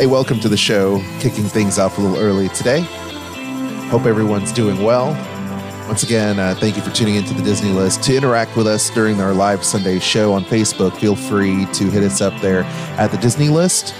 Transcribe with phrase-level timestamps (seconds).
[0.00, 0.98] Hey, welcome to the show.
[1.18, 2.80] Kicking things off a little early today.
[3.90, 5.08] Hope everyone's doing well.
[5.86, 8.02] Once again, uh, thank you for tuning into the Disney List.
[8.04, 12.02] To interact with us during our live Sunday show on Facebook, feel free to hit
[12.02, 12.62] us up there
[12.96, 13.94] at the Disney List.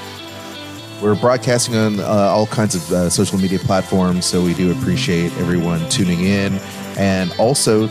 [1.02, 5.36] We're broadcasting on uh, all kinds of uh, social media platforms, so we do appreciate
[5.36, 6.54] everyone tuning in
[6.96, 7.88] and also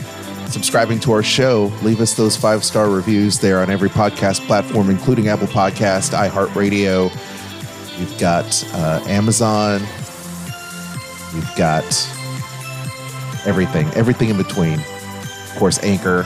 [0.47, 1.71] subscribing to our show.
[1.83, 7.15] Leave us those five star reviews there on every podcast platform, including Apple Podcast, iHeartRadio.
[7.99, 9.81] We've got uh, Amazon.
[11.33, 11.83] We've got
[13.45, 14.79] everything, everything in between.
[14.79, 16.23] Of course, Anchor,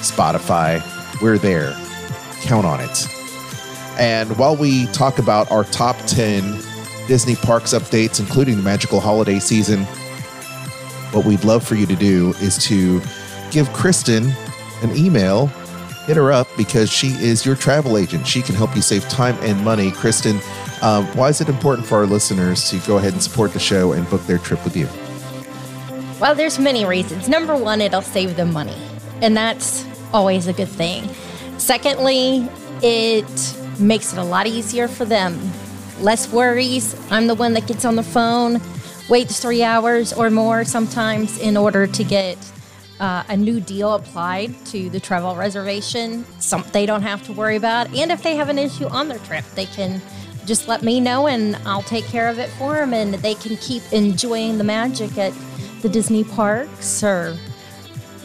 [0.00, 0.82] Spotify.
[1.20, 1.72] We're there.
[2.42, 3.06] Count on it.
[3.98, 6.60] And while we talk about our top 10
[7.06, 9.84] Disney parks updates, including the magical holiday season,
[11.12, 13.00] what we'd love for you to do is to
[13.50, 14.32] give Kristen
[14.82, 15.50] an email.
[16.06, 18.28] Hit her up because she is your travel agent.
[18.28, 19.90] She can help you save time and money.
[19.90, 20.38] Kristen,
[20.80, 23.92] um, why is it important for our listeners to go ahead and support the show
[23.92, 24.88] and book their trip with you?
[26.20, 27.28] Well, there's many reasons.
[27.28, 28.76] Number one, it'll save them money,
[29.20, 31.08] and that's always a good thing.
[31.58, 32.48] Secondly,
[32.82, 35.38] it makes it a lot easier for them.
[36.00, 36.94] Less worries.
[37.10, 38.60] I'm the one that gets on the phone,
[39.08, 42.38] waits three hours or more sometimes in order to get
[43.00, 46.24] uh, a new deal applied to the travel reservation.
[46.40, 47.94] Some they don't have to worry about.
[47.94, 50.00] And if they have an issue on their trip, they can
[50.46, 53.56] just let me know and I'll take care of it for them and they can
[53.56, 55.34] keep enjoying the magic at
[55.82, 57.36] the Disney parks or,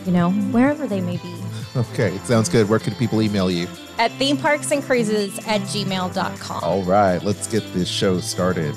[0.05, 1.35] you know, wherever they may be.
[1.75, 2.69] Okay, it sounds good.
[2.69, 3.67] Where can people email you?
[3.97, 6.63] At themeparksandcruises at gmail.com.
[6.63, 8.75] All right, let's get this show started.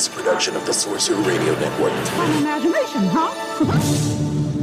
[0.00, 1.92] The following is a production of the Sorcerer Radio Network.
[1.92, 3.34] An imagination, huh?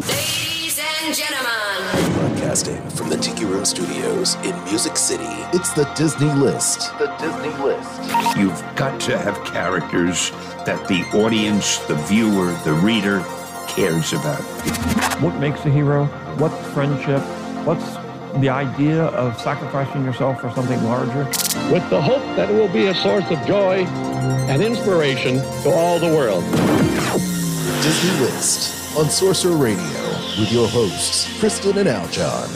[0.08, 5.26] Ladies and gentlemen, Broadcasting from the Tiki Room Studios in Music City.
[5.54, 6.98] It's the Disney List.
[6.98, 8.38] The Disney List.
[8.38, 10.32] You've got to have characters
[10.66, 13.24] that the audience, the viewer, the reader
[13.68, 14.42] cares about.
[15.22, 16.06] What makes a hero?
[16.38, 17.22] What's friendship?
[17.64, 18.07] What's
[18.42, 21.28] the idea of sacrificing yourself for something larger?
[21.72, 23.84] with the hope that it will be a source of joy
[24.48, 26.44] and inspiration to all the world.
[27.84, 30.10] Disney List on Sorcerer Radio
[30.40, 32.48] with your hosts, Kristen and Aljon.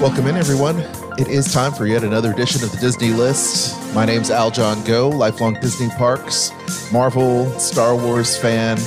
[0.00, 0.78] Welcome in, everyone.
[1.18, 3.78] It is time for yet another edition of the Disney List.
[3.94, 6.50] My name's Aljon Go, lifelong Disney Parks,
[6.90, 8.78] Marvel, Star Wars fan,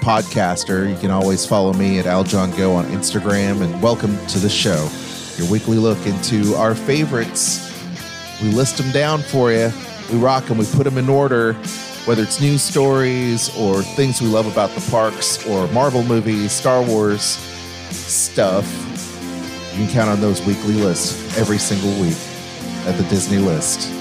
[0.00, 0.88] podcaster.
[0.88, 3.62] You can always follow me at Aljon Go on Instagram.
[3.62, 4.88] And welcome to the show,
[5.36, 7.66] your weekly look into our favorites.
[8.42, 9.70] We list them down for you.
[10.10, 10.58] We rock them.
[10.58, 11.52] We put them in order,
[12.06, 16.82] whether it's news stories or things we love about the parks or Marvel movies, Star
[16.82, 17.22] Wars
[17.90, 18.66] stuff.
[19.72, 22.16] You can count on those weekly lists every single week
[22.86, 23.92] at the Disney List.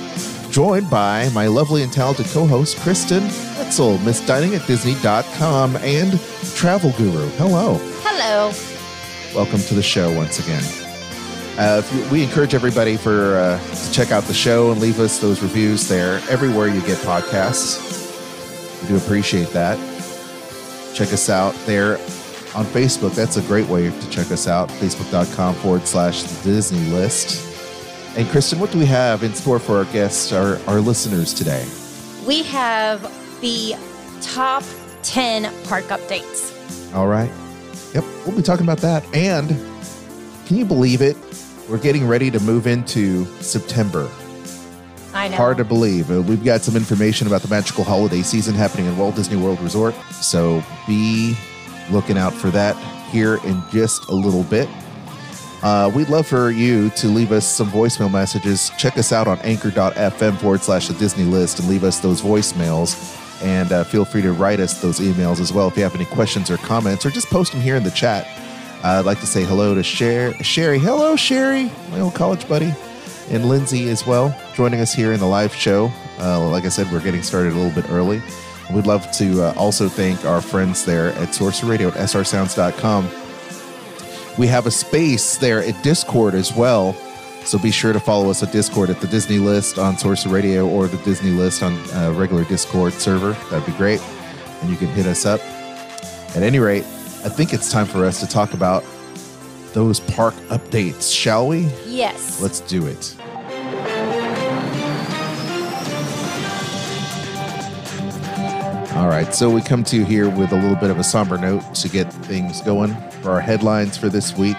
[0.52, 3.30] Joined by my lovely and talented co-host Kristen
[3.70, 6.20] Hoetzel, Miss Dining at Disney.com and
[6.56, 7.28] Travel Guru.
[7.38, 7.78] Hello.
[8.02, 8.52] Hello.
[9.36, 10.64] Welcome to the show once again.
[11.56, 15.00] Uh, if you, we encourage everybody for uh, to check out the show and leave
[15.00, 18.82] us those reviews there everywhere you get podcasts.
[18.82, 19.78] We do appreciate that.
[20.96, 21.98] Check us out there
[22.56, 23.14] on Facebook.
[23.14, 24.70] That's a great way to check us out.
[24.70, 27.46] Facebook.com forward slash the Disney list.
[28.18, 31.68] And Kristen, what do we have in store for our guests, our, our listeners today?
[32.26, 33.04] We have
[33.42, 33.76] the
[34.22, 34.64] top
[35.04, 36.94] 10 park updates.
[36.94, 37.32] All right.
[37.94, 39.04] Yep, we'll be talking about that.
[39.16, 39.50] And
[40.46, 41.18] can you believe it?
[41.70, 44.10] We're getting ready to move into September.
[45.14, 45.38] I know.
[45.38, 46.12] Hard to believe.
[46.12, 49.60] Uh, We've got some information about the magical holiday season happening in Walt Disney World
[49.62, 49.96] Resort.
[50.22, 51.36] So be
[51.92, 52.76] looking out for that
[53.10, 54.70] here in just a little bit.
[55.62, 58.72] Uh, we'd love for you to leave us some voicemail messages.
[58.78, 62.96] Check us out on anchor.fm forward slash the Disney list and leave us those voicemails.
[63.42, 66.06] And uh, feel free to write us those emails as well if you have any
[66.06, 68.28] questions or comments, or just post them here in the chat.
[68.84, 70.80] Uh, I'd like to say hello to Sher- Sherry.
[70.80, 72.74] Hello, Sherry, my old college buddy,
[73.30, 75.92] and Lindsay as well, joining us here in the live show.
[76.20, 78.22] Uh, like I said, we're getting started a little bit early.
[78.74, 83.10] We'd love to uh, also thank our friends there at Sorcerer Radio at srsounds.com.
[84.38, 86.96] We have a space there at Discord as well.
[87.46, 90.68] So be sure to follow us at Discord at the Disney List on Sorcerer Radio
[90.68, 93.32] or the Disney List on a regular Discord server.
[93.50, 94.02] That'd be great.
[94.62, 95.40] And you can hit us up.
[96.36, 96.84] At any rate,
[97.24, 98.84] I think it's time for us to talk about
[99.74, 101.68] those park updates, shall we?
[101.88, 102.40] Yes.
[102.42, 103.16] Let's do it.
[108.96, 111.38] All right, so we come to you here with a little bit of a somber
[111.38, 114.58] note to get things going for our headlines for this week.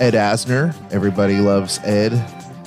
[0.00, 2.12] Ed Asner, everybody loves Ed,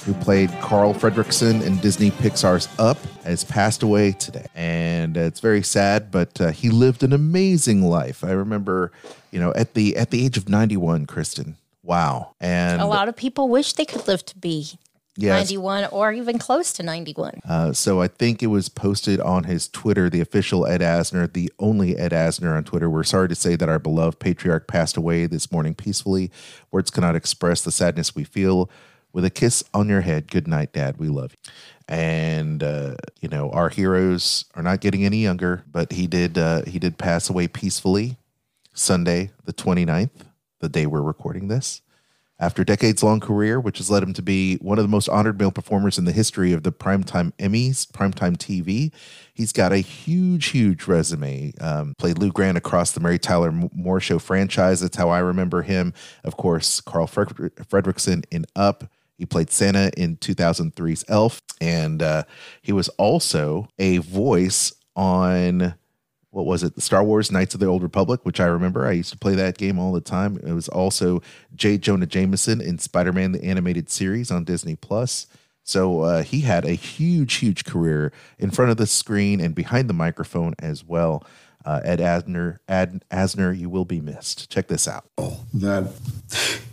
[0.06, 4.46] who played Carl Fredrickson in Disney Pixar's Up, has passed away today.
[4.54, 8.24] And uh, it's very sad, but uh, he lived an amazing life.
[8.24, 8.92] I remember,
[9.32, 11.58] you know, at the at the age of 91, Kristen.
[11.82, 12.36] Wow.
[12.40, 14.78] And a lot of people wish they could live to be
[15.16, 15.52] Yes.
[15.52, 17.42] 91 or even close to 91.
[17.48, 21.52] Uh, so I think it was posted on his Twitter, the official Ed Asner, the
[21.60, 22.90] only Ed Asner on Twitter.
[22.90, 26.32] We're sorry to say that our beloved patriarch passed away this morning peacefully.
[26.72, 28.70] Words cannot express the sadness we feel.
[29.12, 30.98] With a kiss on your head, good night, Dad.
[30.98, 31.52] We love you.
[31.88, 36.64] And uh, you know our heroes are not getting any younger, but he did uh,
[36.66, 38.18] he did pass away peacefully
[38.74, 40.10] Sunday, the 29th,
[40.60, 41.82] the day we're recording this.
[42.44, 45.40] After decades long career, which has led him to be one of the most honored
[45.40, 48.92] male performers in the history of the primetime Emmys, primetime TV,
[49.34, 51.54] he's got a huge, huge resume.
[51.62, 54.82] Um, played Lou Grant across the Mary Tyler Moore Show franchise.
[54.82, 55.94] That's how I remember him.
[56.26, 58.92] Of course, Carl Fred- Fredrickson in Up.
[59.18, 61.42] He played Santa in 2003's Elf.
[61.62, 62.24] And uh,
[62.62, 65.76] he was also a voice on
[66.34, 66.82] what was it?
[66.82, 68.88] Star Wars Knights of the Old Republic, which I remember.
[68.88, 70.38] I used to play that game all the time.
[70.38, 71.22] It was also
[71.56, 71.78] J.
[71.78, 75.28] Jonah Jameson in Spider Man, the animated series on Disney Plus.
[75.64, 79.90] So uh, he had a huge, huge career in front of the screen and behind
[79.90, 81.24] the microphone as well.
[81.66, 84.50] Uh, Ed Asner, Ad, Asner, you will be missed.
[84.50, 85.06] Check this out.
[85.54, 85.94] that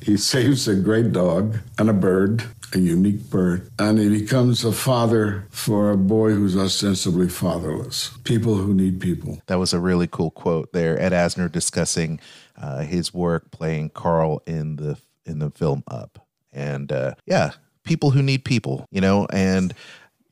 [0.02, 4.72] he saves a great dog and a bird, a unique bird, and he becomes a
[4.72, 8.10] father for a boy who's ostensibly fatherless.
[8.24, 9.40] People who need people.
[9.46, 11.00] That was a really cool quote there.
[11.00, 12.20] Ed Asner discussing
[12.56, 17.52] uh, his work playing Carl in the in the film Up, and uh, yeah,
[17.84, 19.74] people who need people, you know, and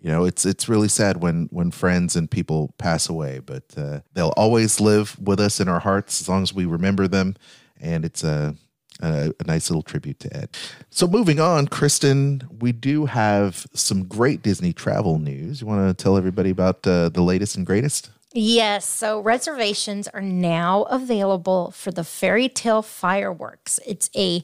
[0.00, 4.00] you know it's it's really sad when when friends and people pass away, but uh,
[4.14, 7.36] they'll always live with us in our hearts as long as we remember them,
[7.80, 8.54] and it's a
[9.00, 10.50] a, a nice little tribute to Ed.
[10.90, 15.60] So moving on, Kristen, we do have some great Disney travel news.
[15.60, 18.10] You want to tell everybody about uh, the latest and greatest?
[18.34, 23.80] Yes, so reservations are now available for the Fairy Tale Fireworks.
[23.86, 24.42] It's a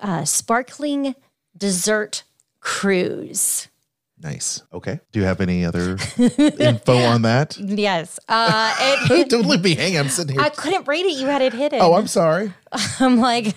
[0.00, 1.14] uh, sparkling
[1.56, 2.24] dessert
[2.60, 3.68] cruise.
[4.22, 4.62] Nice.
[4.72, 5.00] Okay.
[5.10, 7.58] Do you have any other info on that?
[7.58, 8.20] Yes.
[8.28, 8.72] Uh,
[9.10, 9.98] it, Don't leave me hanging.
[9.98, 10.44] I'm sitting here.
[10.44, 11.18] I couldn't read it.
[11.18, 11.80] You had it hidden.
[11.82, 12.52] oh, I'm sorry.
[13.00, 13.54] I'm like,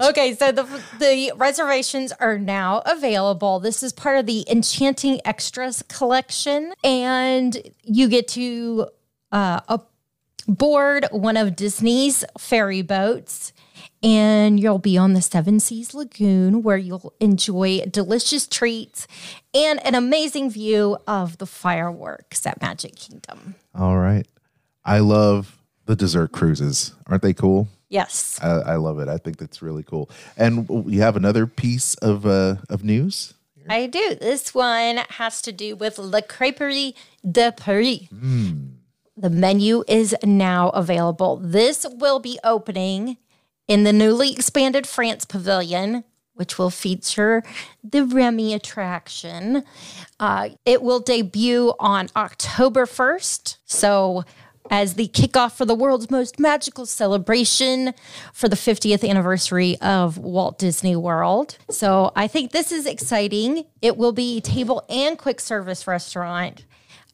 [0.00, 3.58] okay, so the the reservations are now available.
[3.58, 8.86] This is part of the Enchanting Extras collection, and you get to
[9.32, 9.78] uh,
[10.46, 13.52] board one of Disney's ferry boats.
[14.02, 19.06] And you'll be on the Seven Seas Lagoon where you'll enjoy delicious treats
[19.52, 23.56] and an amazing view of the fireworks at Magic Kingdom.
[23.74, 24.26] All right.
[24.84, 26.94] I love the dessert cruises.
[27.08, 27.68] Aren't they cool?
[27.88, 28.38] Yes.
[28.42, 29.08] I, I love it.
[29.08, 30.10] I think that's really cool.
[30.36, 33.34] And you have another piece of uh, of news.
[33.68, 34.14] I do.
[34.14, 36.94] This one has to do with Le Crêperie
[37.30, 38.08] de Paris.
[39.16, 41.36] The menu is now available.
[41.36, 43.16] This will be opening
[43.68, 46.02] in the newly expanded France Pavilion,
[46.34, 47.42] which will feature
[47.84, 49.62] the Remy attraction.
[50.18, 53.58] Uh, it will debut on October 1st.
[53.66, 54.24] So,
[54.70, 57.94] as the kickoff for the world's most magical celebration
[58.34, 61.58] for the 50th anniversary of Walt Disney World.
[61.70, 63.64] So, I think this is exciting.
[63.82, 66.64] It will be table and quick service restaurant.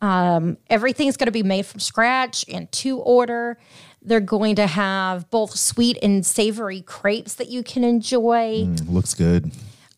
[0.01, 3.59] Um, everything's going to be made from scratch and to order.
[4.05, 8.67] They're going to have both sweet and savory crepes that you can enjoy.
[8.67, 9.51] Mm, looks good.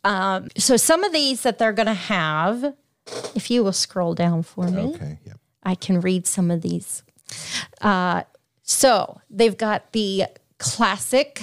[0.04, 2.74] Um, so some of these that they're going to have,
[3.34, 5.18] if you will scroll down for me, Okay.
[5.26, 5.40] Yep.
[5.64, 7.02] I can read some of these.
[7.80, 8.22] Uh,
[8.62, 10.26] so they've got the
[10.58, 11.42] classic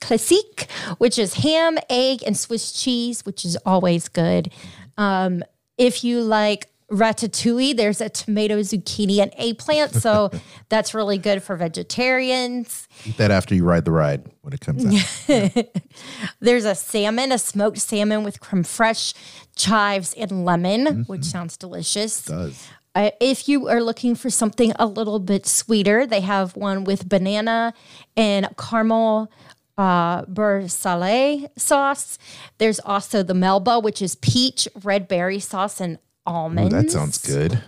[0.00, 0.66] classique,
[0.98, 4.50] which is ham, egg, and Swiss cheese, which is always good.
[4.98, 5.44] Um,
[5.78, 9.94] if you like ratatouille, there's a tomato, zucchini, and eggplant.
[9.94, 10.30] So
[10.68, 12.88] that's really good for vegetarians.
[13.04, 15.66] Eat that after you ride the ride when it comes out.
[16.40, 19.14] There's a salmon, a smoked salmon with creme fraiche,
[19.56, 22.24] chives, and lemon, which sounds delicious.
[22.24, 22.68] does.
[22.94, 27.08] Uh, if you are looking for something a little bit sweeter, they have one with
[27.08, 27.72] banana
[28.16, 29.30] and caramel
[29.78, 32.18] uh, beurre salé sauce.
[32.58, 37.62] There's also the Melba, which is peach, red berry sauce, and Ooh, that sounds good.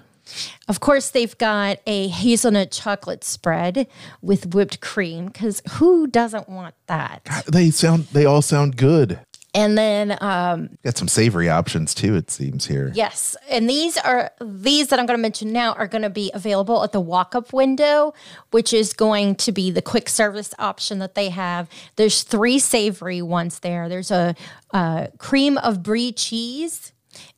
[0.68, 3.87] Of course, they've got a hazelnut chocolate spread
[4.23, 7.44] with whipped cream because who doesn't want that?
[7.50, 8.04] They sound.
[8.12, 9.21] They all sound good.
[9.54, 12.16] And then um, Got some savory options too.
[12.16, 12.90] It seems here.
[12.94, 16.30] Yes, and these are these that I'm going to mention now are going to be
[16.32, 18.14] available at the walk-up window,
[18.50, 21.68] which is going to be the quick service option that they have.
[21.97, 23.90] There's three savory ones there.
[23.90, 24.35] There's a,
[24.73, 26.91] uh cream of brie cheese,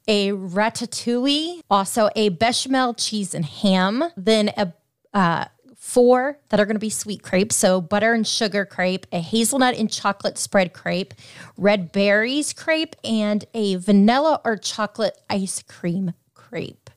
[0.07, 4.73] a ratatouille, also a bechamel cheese and ham, then a
[5.13, 5.45] uh,
[5.77, 7.55] four that are going to be sweet crepes.
[7.57, 11.15] So butter and sugar crepe, a hazelnut and chocolate spread crepe,
[11.57, 16.91] red berries crepe, and a vanilla or chocolate ice cream crepe.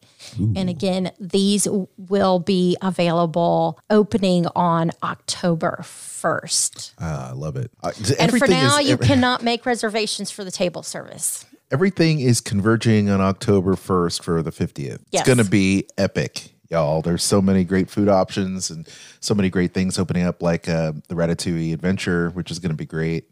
[0.55, 6.93] And again, these will be available opening on October 1st.
[6.99, 7.71] Ah, I love it.
[7.81, 11.45] Uh, And for now, is- you every- cannot make reservations for the table service.
[11.71, 14.99] Everything is converging on October 1st for the 50th.
[15.11, 15.21] Yes.
[15.21, 17.01] It's going to be epic, y'all.
[17.01, 18.87] There's so many great food options and
[19.19, 22.77] so many great things opening up, like uh, the Ratatouille Adventure, which is going to
[22.77, 23.29] be great.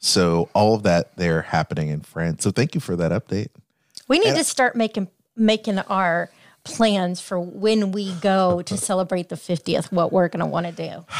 [0.00, 2.44] So, all of that there happening in France.
[2.44, 3.48] So, thank you for that update.
[4.06, 6.30] We need to start making making our
[6.62, 10.72] plans for when we go to celebrate the 50th, what we're going to want to
[10.72, 11.04] do.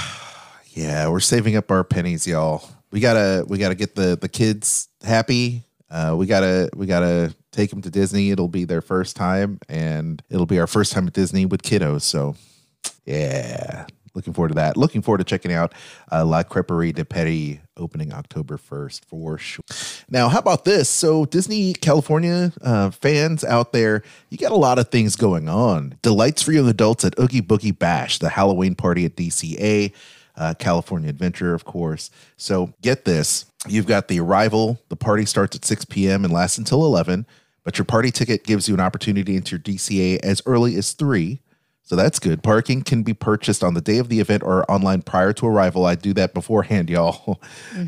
[0.75, 2.63] Yeah, we're saving up our pennies, y'all.
[2.93, 5.65] We gotta we gotta get the the kids happy.
[5.91, 8.31] Uh, we gotta we gotta take them to Disney.
[8.31, 12.03] It'll be their first time, and it'll be our first time at Disney with kiddos.
[12.03, 12.37] So,
[13.07, 14.77] yeah, looking forward to that.
[14.77, 15.73] Looking forward to checking out
[16.13, 19.65] uh, La Creperie de Paris opening October first for sure.
[20.11, 20.91] Now, how about this?
[20.91, 25.97] So, Disney California uh, fans out there, you got a lot of things going on.
[26.03, 29.93] Delights for young adults at Oogie Boogie Bash, the Halloween party at DCA
[30.39, 32.11] uh, California Adventure, of course.
[32.37, 34.79] So get this you've got the arrival.
[34.89, 36.25] The party starts at 6 p.m.
[36.25, 37.27] and lasts until 11,
[37.65, 41.41] but your party ticket gives you an opportunity into your DCA as early as 3.
[41.83, 42.43] So that's good.
[42.43, 45.87] Parking can be purchased on the day of the event or online prior to arrival.
[45.87, 47.41] I do that beforehand, y'all.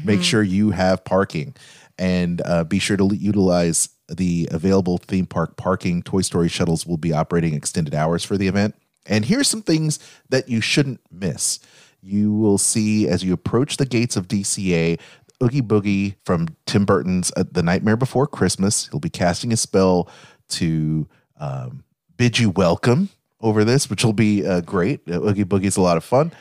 [0.04, 1.54] Make sure you have parking
[1.98, 6.02] and uh, be sure to l- utilize the available theme park parking.
[6.02, 8.74] Toy Story shuttles will be operating extended hours for the event.
[9.04, 9.98] And here's some things
[10.30, 11.60] that you shouldn't miss.
[12.02, 14.98] You will see as you approach the gates of DCA,
[15.42, 18.88] Oogie Boogie from Tim Burton's uh, The Nightmare Before Christmas.
[18.88, 20.08] He'll be casting a spell
[20.50, 21.84] to um,
[22.16, 23.08] bid you welcome
[23.40, 25.00] over this, which will be uh, great.
[25.08, 26.32] Uh, Oogie Boogie is a lot of fun.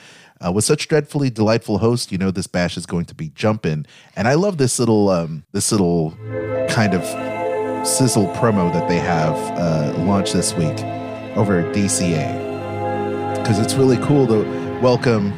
[0.45, 3.85] Uh, with such dreadfully delightful host, you know this bash is going to be jumping.
[4.15, 6.11] And I love this little, um, this little
[6.69, 7.03] kind of
[7.85, 10.79] sizzle promo that they have uh, launched this week
[11.35, 12.49] over at DCA
[13.37, 14.43] because it's really cool to
[14.81, 15.33] welcome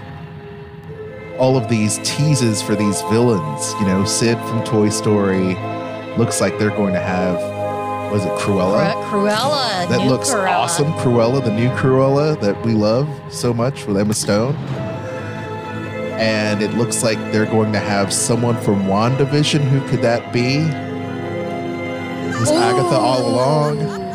[1.42, 3.74] all of these teases for these villains.
[3.80, 5.56] You know, Sid from Toy Story
[6.16, 7.36] looks like they're going to have,
[8.12, 8.94] was it Cruella?
[9.10, 9.90] Cru- Cruella.
[9.90, 10.50] that looks Cruella.
[10.52, 10.94] awesome.
[10.94, 14.54] Cruella, the new Cruella that we love so much with Emma Stone.
[16.20, 19.62] And it looks like they're going to have someone from WandaVision.
[19.62, 20.58] Who could that be?
[22.28, 24.00] It was Agatha all along.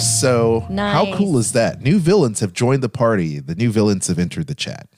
[0.00, 1.80] So, how cool is that?
[1.80, 3.38] New villains have joined the party.
[3.38, 4.88] The new villains have entered the chat.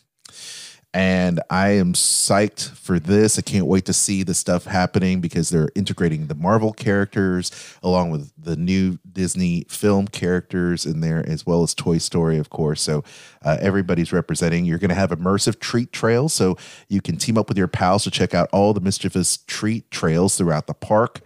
[0.95, 3.39] And I am psyched for this.
[3.39, 7.51] I can't wait to see the stuff happening because they're integrating the Marvel characters
[7.83, 12.49] along with the new Disney film characters in there, as well as Toy Story, of
[12.49, 12.81] course.
[12.81, 13.05] So
[13.45, 14.65] uh, everybody's representing.
[14.65, 16.33] You're going to have immersive treat trails.
[16.33, 16.57] So
[16.89, 20.39] you can team up with your pals to check out all the mischievous treat trails
[20.39, 21.21] throughout the park,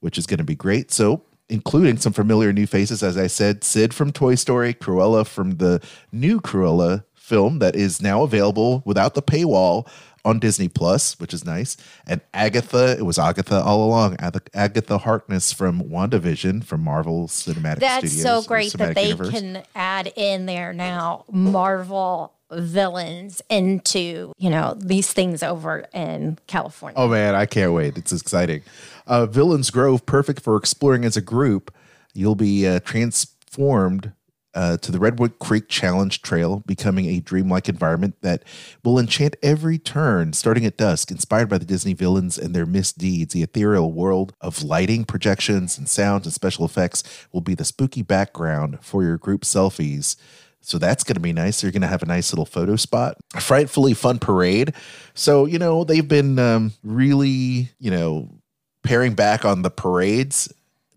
[0.00, 0.90] which is going to be great.
[0.90, 5.58] So including some familiar new faces, as I said, Sid from Toy Story, Cruella from
[5.58, 5.80] the
[6.10, 9.88] new Cruella film that is now available without the paywall
[10.26, 11.76] on Disney Plus, which is nice.
[12.06, 14.16] And Agatha, it was Agatha all along.
[14.54, 18.22] Agatha Harkness from WandaVision from Marvel Cinematic That's Studios.
[18.22, 19.30] so great that they Universe.
[19.30, 26.94] can add in there now Marvel villains into, you know, these things over in California.
[26.98, 27.96] Oh man, I can't wait.
[27.96, 28.62] It's exciting.
[29.06, 31.74] Uh, Villains Grove, perfect for exploring as a group.
[32.14, 34.12] You'll be uh, transformed
[34.54, 38.44] uh, to the Redwood Creek Challenge Trail, becoming a dreamlike environment that
[38.84, 41.10] will enchant every turn, starting at dusk.
[41.10, 45.88] Inspired by the Disney villains and their misdeeds, the ethereal world of lighting, projections, and
[45.88, 50.16] sounds and special effects will be the spooky background for your group selfies.
[50.60, 51.62] So that's going to be nice.
[51.62, 53.18] You're going to have a nice little photo spot.
[53.34, 54.72] A frightfully fun parade.
[55.12, 58.30] So, you know, they've been um, really, you know,
[58.82, 60.50] paring back on the parades,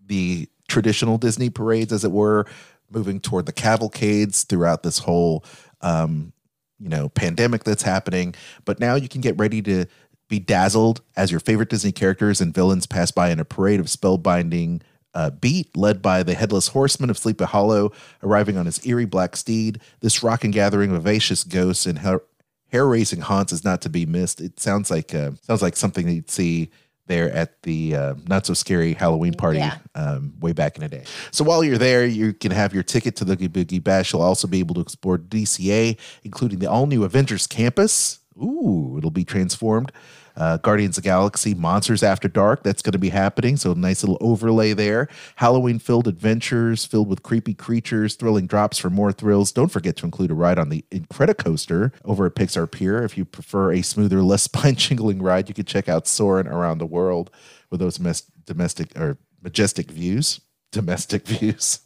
[0.06, 2.46] the traditional Disney parades, as it were,
[2.90, 5.44] moving toward the cavalcades throughout this whole,
[5.80, 6.32] um,
[6.78, 8.34] you know, pandemic that's happening.
[8.64, 9.86] But now you can get ready to
[10.28, 13.86] be dazzled as your favorite Disney characters and villains pass by in a parade of
[13.86, 14.82] spellbinding
[15.14, 17.92] uh, beat led by the headless horseman of Sleepy Hollow,
[18.22, 19.80] arriving on his eerie black steed.
[20.00, 24.40] This rocking gathering of vivacious ghosts and hair raising haunts is not to be missed.
[24.40, 26.70] It sounds like uh, sounds like something that you'd see
[27.08, 29.78] there at the uh, not so scary Halloween party Yeah.
[29.94, 31.04] um, way back in the day.
[31.32, 34.12] So while you're there, you can have your ticket to the Oogie Boogie Bash.
[34.12, 38.20] You'll also be able to explore DCA, including the all new Avengers campus.
[38.40, 39.90] Ooh, it'll be transformed.
[40.38, 42.62] Uh, Guardians of Galaxy, Monsters After Dark.
[42.62, 43.56] That's going to be happening.
[43.56, 45.08] So nice little overlay there.
[45.36, 49.50] Halloween filled adventures filled with creepy creatures, thrilling drops for more thrills.
[49.52, 53.02] Don't forget to include a ride on the Incredicoaster over at Pixar Pier.
[53.02, 56.78] If you prefer a smoother, less spine jingling ride, you can check out Soarin' Around
[56.78, 57.30] the World
[57.70, 60.40] with those mes- domestic or majestic views.
[60.70, 61.80] Domestic views,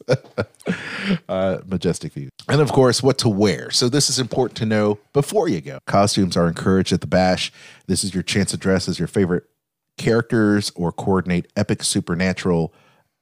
[1.29, 2.29] uh, majestic views.
[2.49, 3.71] And of course, what to wear.
[3.71, 5.79] So, this is important to know before you go.
[5.87, 7.51] Costumes are encouraged at the bash.
[7.87, 9.43] This is your chance to dress as your favorite
[9.97, 12.73] characters or coordinate epic supernatural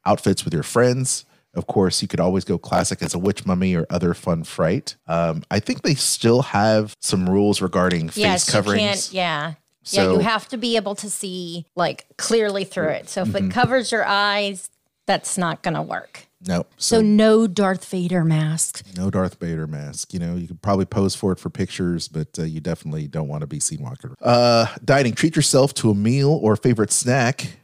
[0.06, 1.26] outfits with your friends.
[1.54, 4.95] Of course, you could always go classic as a witch mummy or other fun fright.
[5.06, 8.84] Um, I think they still have some rules regarding face yes, you coverings.
[8.84, 9.54] can't, yeah.
[9.84, 13.10] yeah, you have to be able to see like clearly through it.
[13.10, 13.50] So if Mhm.
[13.50, 14.69] it covers your eyes,
[15.07, 16.27] that's not going to work.
[16.47, 18.83] No, So, no Darth Vader mask.
[18.97, 20.11] No Darth Vader mask.
[20.11, 23.27] You know, you could probably pose for it for pictures, but uh, you definitely don't
[23.27, 24.09] want to be seen walking.
[24.09, 24.17] around.
[24.21, 25.13] Uh, dining.
[25.13, 27.57] Treat yourself to a meal or favorite snack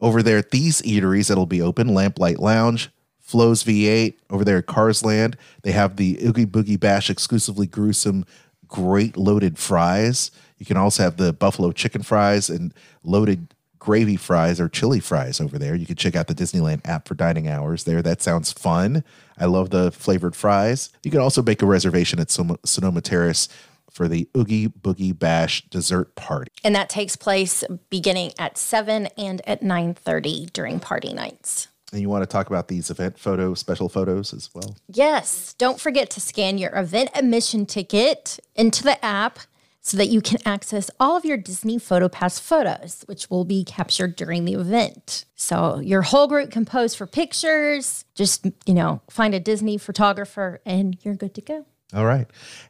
[0.00, 1.88] over there at these eateries that'll be open.
[1.88, 5.36] Lamplight Lounge, Flo's V8 over there at Cars Land.
[5.62, 8.24] They have the Oogie Boogie Bash exclusively gruesome,
[8.68, 10.30] great loaded fries.
[10.56, 12.72] You can also have the buffalo chicken fries and
[13.02, 15.74] loaded gravy fries or chili fries over there.
[15.74, 18.02] You can check out the Disneyland app for dining hours there.
[18.02, 19.02] That sounds fun.
[19.38, 20.90] I love the flavored fries.
[21.02, 23.48] You can also make a reservation at Sonoma, Sonoma Terrace
[23.90, 26.52] for the Oogie Boogie Bash dessert party.
[26.62, 31.66] And that takes place beginning at 7 and at 9:30 during party nights.
[31.92, 34.76] And you want to talk about these event photos, special photos as well.
[34.86, 39.40] Yes, don't forget to scan your event admission ticket into the app
[39.80, 44.16] so that you can access all of your Disney PhotoPass photos, which will be captured
[44.16, 45.24] during the event.
[45.34, 48.04] So your whole group can pose for pictures.
[48.14, 51.66] Just, you know, find a Disney photographer and you're good to go.
[51.94, 52.26] All right.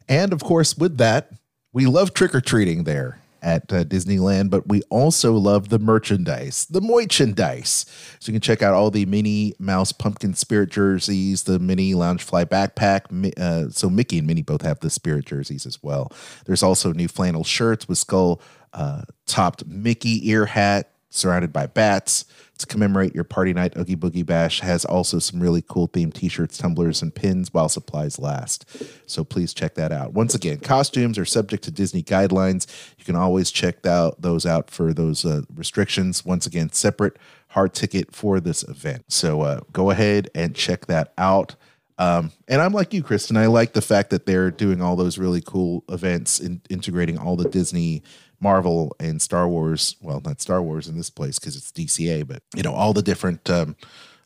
[0.08, 1.32] And of course, with that,
[1.72, 6.66] we love trick or treating there at uh, Disneyland, but we also love the merchandise,
[6.66, 7.86] the merchandise.
[8.18, 12.46] So you can check out all the Minnie Mouse Pumpkin Spirit jerseys, the Minnie Loungefly
[12.46, 13.38] backpack.
[13.38, 16.12] Uh, so Mickey and Minnie both have the Spirit jerseys as well.
[16.46, 18.40] There's also new flannel shirts with skull
[18.72, 22.24] uh, topped Mickey ear hat surrounded by bats
[22.60, 23.76] to commemorate your party night.
[23.76, 28.18] Oogie Boogie Bash has also some really cool themed t-shirts, tumblers, and pins while supplies
[28.18, 28.64] last.
[29.06, 30.12] So please check that out.
[30.12, 32.66] Once again, costumes are subject to Disney guidelines.
[32.98, 36.24] You can always check out those out for those uh, restrictions.
[36.24, 37.16] Once again, separate
[37.48, 39.04] hard ticket for this event.
[39.08, 41.56] So uh, go ahead and check that out.
[42.00, 43.36] Um, and I'm like you, Kristen.
[43.36, 47.36] I like the fact that they're doing all those really cool events and integrating all
[47.36, 48.02] the Disney,
[48.40, 49.96] Marvel, and Star Wars.
[50.00, 53.02] Well, not Star Wars in this place because it's DCA, but you know all the
[53.02, 53.76] different um,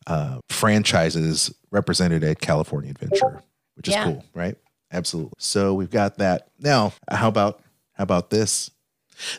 [0.07, 3.41] uh, franchises represented at California Adventure,
[3.75, 4.05] which is Yeah.
[4.05, 4.55] cool, right?
[4.93, 5.33] Absolutely.
[5.37, 6.47] So we've got that.
[6.59, 7.59] Now, how about
[7.93, 8.71] How about this?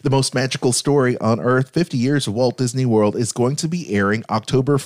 [0.02, 3.68] The most magical story on earth, 50 years of Walt Disney World, is going to
[3.68, 4.78] be airing October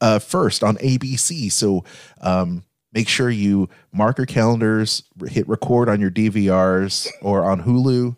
[0.00, 1.50] uh, 1st on ABC.
[1.50, 1.84] So
[2.20, 8.16] um, make sure you mark your calendars, hit record on your DVRs or on Hulu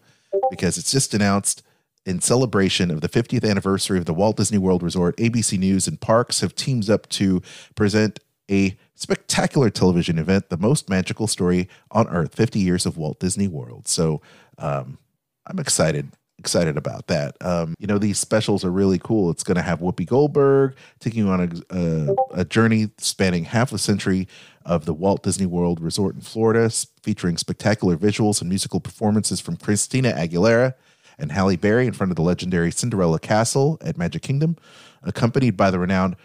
[0.50, 1.62] because it's just announced
[2.06, 5.16] in celebration of the 50th anniversary of the Walt Disney World Resort.
[5.16, 7.42] ABC News and Parks have teamed up to
[7.74, 13.20] present a spectacular television event, the most magical story on earth 50 years of Walt
[13.20, 13.86] Disney World.
[13.86, 14.20] So,
[14.58, 14.98] um,
[15.46, 17.36] I'm excited excited about that.
[17.40, 19.30] Um, you know, these specials are really cool.
[19.30, 23.72] It's going to have Whoopi Goldberg taking you on a, a, a, journey spanning half
[23.72, 24.26] a century
[24.64, 26.70] of the Walt Disney World Resort in Florida,
[27.02, 30.74] featuring spectacular visuals and musical performances from Christina Aguilera
[31.18, 34.56] and Halle Berry in front of the legendary Cinderella Castle at Magic Kingdom,
[35.02, 36.16] accompanied by the renowned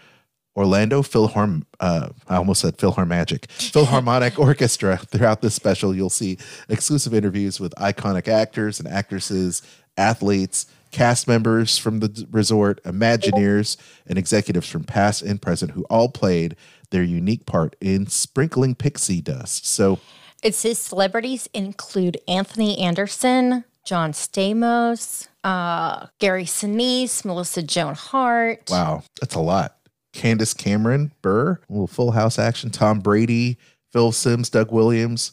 [0.56, 4.96] Orlando Philharm, uh, I almost said Philharmagic, Philharmonic Orchestra.
[4.96, 9.62] Throughout this special, you'll see exclusive interviews with iconic actors and actresses,
[9.96, 16.08] athletes, cast members from the resort, Imagineers, and executives from past and present who all
[16.08, 16.56] played
[16.90, 19.66] their unique part in sprinkling pixie dust.
[19.66, 19.98] So
[20.42, 28.62] it says celebrities include Anthony Anderson, John Stamos, uh, Gary Sinise, Melissa Joan Hart.
[28.70, 29.76] Wow, that's a lot.
[30.12, 33.58] Candace Cameron, Burr, a little full house action, Tom Brady,
[33.92, 35.32] Phil Simms, Doug Williams,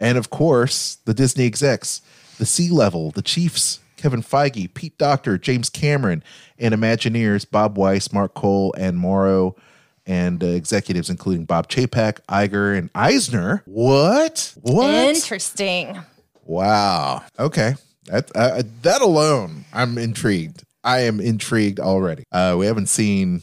[0.00, 2.00] and of course, the Disney execs,
[2.38, 6.24] the C-level, the Chiefs, Kevin Feige, Pete Docter, James Cameron,
[6.58, 9.54] and Imagineers Bob Weis, Mark Cole, and Morrow,
[10.04, 13.62] and uh, executives including Bob Chapek, Iger, and Eisner.
[13.64, 14.54] What?
[14.60, 14.92] What?
[14.92, 16.00] Interesting.
[16.44, 17.22] Wow.
[17.38, 17.76] Okay.
[18.06, 20.64] That uh, that alone, I'm intrigued.
[20.82, 22.24] I am intrigued already.
[22.32, 23.42] Uh, we haven't seen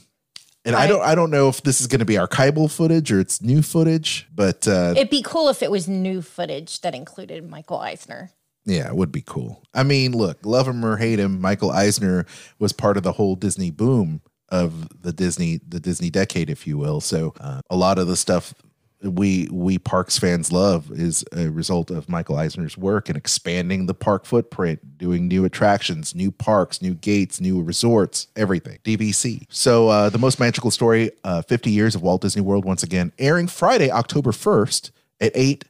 [0.66, 3.14] and I, I, don't I don't know if this is going to be archival footage
[3.14, 6.94] or it's new footage, but uh, it'd be cool if it was new footage that
[6.94, 8.32] included Michael Eisner.
[8.66, 9.64] Yeah, it would be cool.
[9.74, 12.26] I mean, look, love him or hate him, Michael Eisner
[12.60, 16.78] was part of the whole Disney boom of the Disney the Disney decade, if you
[16.78, 17.02] will.
[17.02, 18.54] So uh, a lot of the stuff
[19.02, 23.94] we we parks fans love is a result of Michael Eisner's work in expanding the
[23.94, 28.80] park footprint, doing new attractions, new parks, new gates, new resorts, everything.
[28.84, 29.46] DVC.
[29.50, 33.14] So uh, the most magical story, uh, 50 years of Walt Disney World once again,
[33.20, 34.92] airing Friday, October 1st
[35.22, 35.66] at 8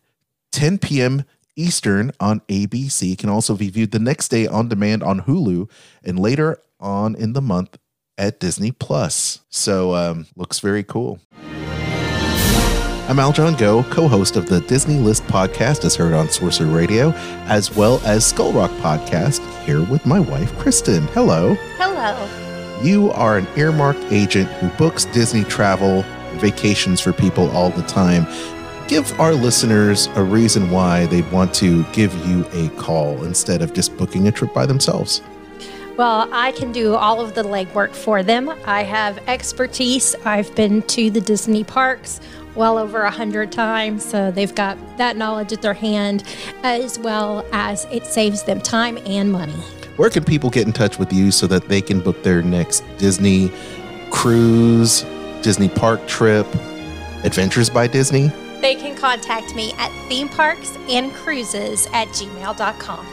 [0.51, 1.23] 10 p.m.
[1.59, 3.17] Eastern on ABC.
[3.17, 5.69] Can also be viewed the next day on demand on Hulu
[6.03, 7.77] and later on in the month
[8.17, 9.41] at Disney Plus.
[9.49, 11.19] So um, looks very cool.
[13.09, 17.11] I'm Aljon Go, co host of the Disney List podcast, as heard on Sorcerer Radio,
[17.47, 21.07] as well as Skull Rock podcast, here with my wife, Kristen.
[21.07, 21.55] Hello.
[21.77, 22.29] Hello.
[22.83, 26.03] You are an earmarked agent who books Disney travel
[26.35, 28.27] vacations for people all the time.
[28.89, 33.71] Give our listeners a reason why they'd want to give you a call instead of
[33.73, 35.21] just booking a trip by themselves.
[35.95, 38.49] Well, I can do all of the legwork for them.
[38.65, 40.15] I have expertise.
[40.25, 42.19] I've been to the Disney parks
[42.55, 44.03] well over a hundred times.
[44.03, 46.23] So they've got that knowledge at their hand,
[46.63, 49.53] as well as it saves them time and money.
[49.97, 52.83] Where can people get in touch with you so that they can book their next
[52.97, 53.51] Disney
[54.09, 55.03] cruise,
[55.43, 56.47] Disney park trip,
[57.23, 58.31] Adventures by Disney?
[58.61, 63.05] They can contact me at theme parks and cruises at gmail.com.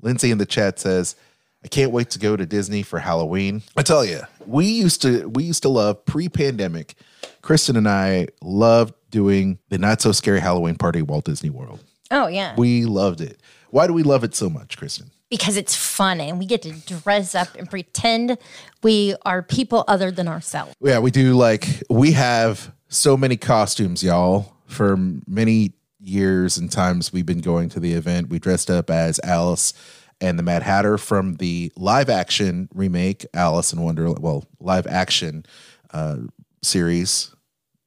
[0.00, 1.16] Lindsay in the chat says,
[1.64, 3.62] I can't wait to go to Disney for Halloween.
[3.76, 6.94] I tell you, we used to we used to love pre-pandemic.
[7.42, 11.80] Kristen and I loved doing the not so scary Halloween party at Walt Disney World.
[12.10, 12.54] Oh yeah.
[12.56, 13.40] We loved it.
[13.70, 15.10] Why do we love it so much, Kristen?
[15.30, 18.38] Because it's fun and we get to dress up and pretend
[18.82, 20.74] we are people other than ourselves.
[20.80, 24.96] Yeah, we do like we have so many costumes, y'all, for
[25.26, 28.28] many years and times we've been going to the event.
[28.28, 29.74] We dressed up as Alice
[30.20, 35.44] and the Mad Hatter from the live action remake Alice in Wonderland, well, live action
[35.92, 36.16] uh,
[36.62, 37.34] series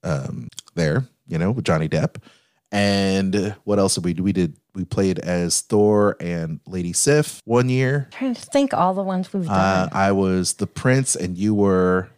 [0.03, 2.15] um, there, you know, with Johnny Depp.
[2.71, 4.23] And what else did we do?
[4.23, 8.07] We did we played as Thor and Lady Sif one year.
[8.13, 9.89] I'm trying to think all the ones we've uh, done.
[9.89, 12.09] Uh, I was the prince and you were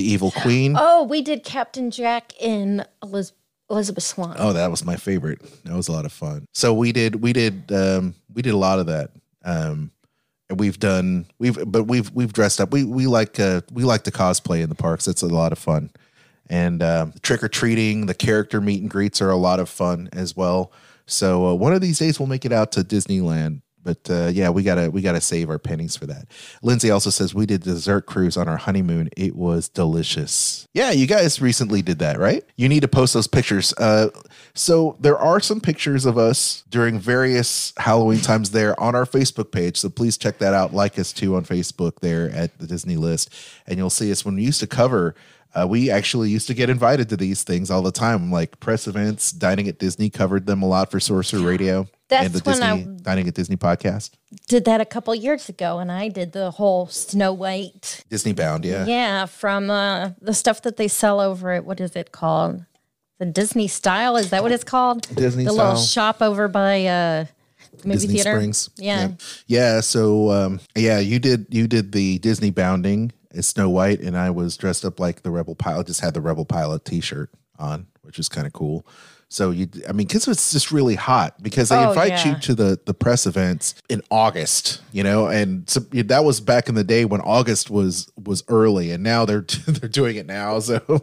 [0.00, 0.76] the evil queen.
[0.82, 3.36] Oh, we did Captain Jack in Elizabeth.
[3.68, 4.34] Elizabeth Swann.
[4.36, 5.40] Oh, that was my favorite.
[5.64, 6.44] That was a lot of fun.
[6.52, 9.12] So we did we did um we did a lot of that.
[9.44, 9.92] Um,
[10.48, 12.72] and we've done we've but we've we've dressed up.
[12.72, 15.06] We we like uh, we like to cosplay in the parks.
[15.06, 15.90] It's a lot of fun.
[16.48, 20.08] And uh, trick or treating, the character meet and greets are a lot of fun
[20.12, 20.72] as well.
[21.06, 24.50] So uh, one of these days we'll make it out to Disneyland but uh, yeah,
[24.50, 26.26] we gotta we gotta save our pennies for that.
[26.62, 29.08] Lindsay also says we did dessert cruise on our honeymoon.
[29.16, 30.68] It was delicious.
[30.74, 32.44] Yeah, you guys recently did that, right?
[32.56, 33.72] You need to post those pictures.
[33.74, 34.10] Uh,
[34.54, 39.52] so there are some pictures of us during various Halloween times there on our Facebook
[39.52, 39.78] page.
[39.78, 40.74] So please check that out.
[40.74, 43.32] Like us too on Facebook there at the Disney List,
[43.66, 45.14] and you'll see us when we used to cover.
[45.52, 48.86] Uh, we actually used to get invited to these things all the time, like press
[48.86, 49.32] events.
[49.32, 52.86] Dining at Disney covered them a lot for Sorcerer Radio That's and the when I-
[53.02, 54.10] Dining at Disney podcast.
[54.46, 58.04] Did that a couple years ago, and I did the whole Snow White.
[58.10, 58.84] Disney Bound, yeah.
[58.84, 62.64] Yeah, from uh, the stuff that they sell over at what is it called?
[63.18, 65.02] The Disney Style is that what it's called?
[65.14, 67.24] Disney the little shop over by uh,
[67.84, 68.30] movie Disney theater.
[68.36, 68.70] Springs.
[68.76, 69.12] Yeah.
[69.46, 69.80] Yeah.
[69.80, 74.30] So um, yeah, you did you did the Disney bounding as Snow White, and I
[74.30, 75.86] was dressed up like the Rebel Pilot.
[75.88, 78.86] Just had the Rebel Pilot T-shirt on, which is kind of cool.
[79.32, 81.40] So you, I mean, because it's just really hot.
[81.40, 85.70] Because they Oh, invite you to the the press events in August, you know, and
[85.70, 89.42] so that was back in the day when August was was early, and now they're
[89.68, 90.58] they're doing it now.
[90.58, 90.80] So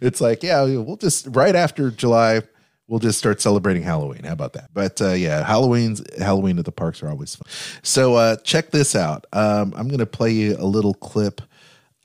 [0.00, 2.42] it's like, yeah, we'll just right after July,
[2.88, 4.24] we'll just start celebrating Halloween.
[4.24, 4.70] How about that?
[4.74, 7.46] But uh, yeah, Halloween's Halloween at the parks are always fun.
[7.84, 9.26] So uh, check this out.
[9.32, 11.42] Um, I'm gonna play you a little clip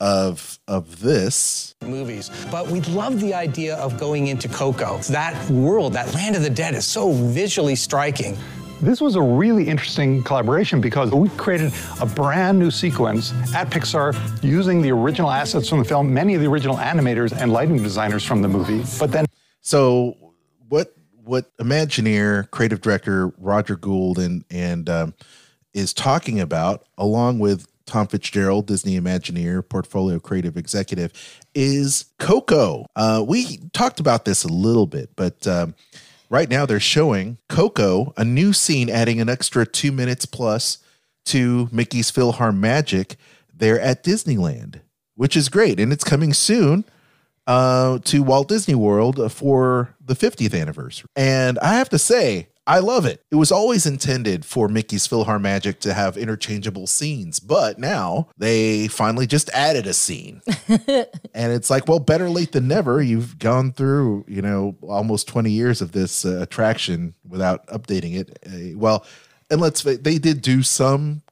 [0.00, 1.74] of of this.
[1.82, 2.30] movies.
[2.50, 4.98] But we love the idea of going into Coco.
[5.10, 8.36] That world, that land of the dead is so visually striking.
[8.82, 14.14] This was a really interesting collaboration because we created a brand new sequence at Pixar
[14.44, 18.22] using the original assets from the film, many of the original animators and lighting designers
[18.22, 18.84] from the movie.
[18.98, 19.24] But then
[19.62, 20.16] So
[20.68, 20.92] what
[21.24, 25.14] what Imagineer creative director Roger Gould and and um,
[25.72, 31.12] is talking about, along with Tom Fitzgerald, Disney Imagineer portfolio creative executive,
[31.54, 32.86] is Coco.
[32.96, 35.74] Uh, we talked about this a little bit, but um,
[36.28, 40.78] right now they're showing Coco a new scene, adding an extra two minutes plus
[41.26, 43.16] to Mickey's PhilharMagic
[43.54, 44.80] there at Disneyland,
[45.14, 46.84] which is great, and it's coming soon
[47.46, 51.08] uh, to Walt Disney World for the 50th anniversary.
[51.14, 53.24] And I have to say, I love it.
[53.30, 59.26] It was always intended for Mickey's PhilharMagic to have interchangeable scenes, but now they finally
[59.26, 60.42] just added a scene.
[60.68, 63.00] and it's like, well, better late than never.
[63.00, 68.38] You've gone through, you know, almost 20 years of this uh, attraction without updating it.
[68.44, 69.06] Uh, well,
[69.48, 71.22] and let's they did do some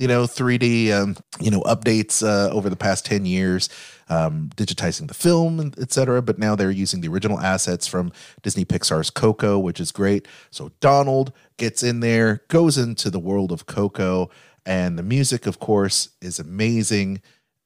[0.00, 3.68] you know 3d um, you know updates uh, over the past 10 years
[4.08, 8.10] um, digitizing the film etc but now they're using the original assets from
[8.42, 10.26] disney pixar's coco which is great.
[10.50, 14.30] So donald gets in there goes into the world of coco
[14.64, 17.20] and the music of course is amazing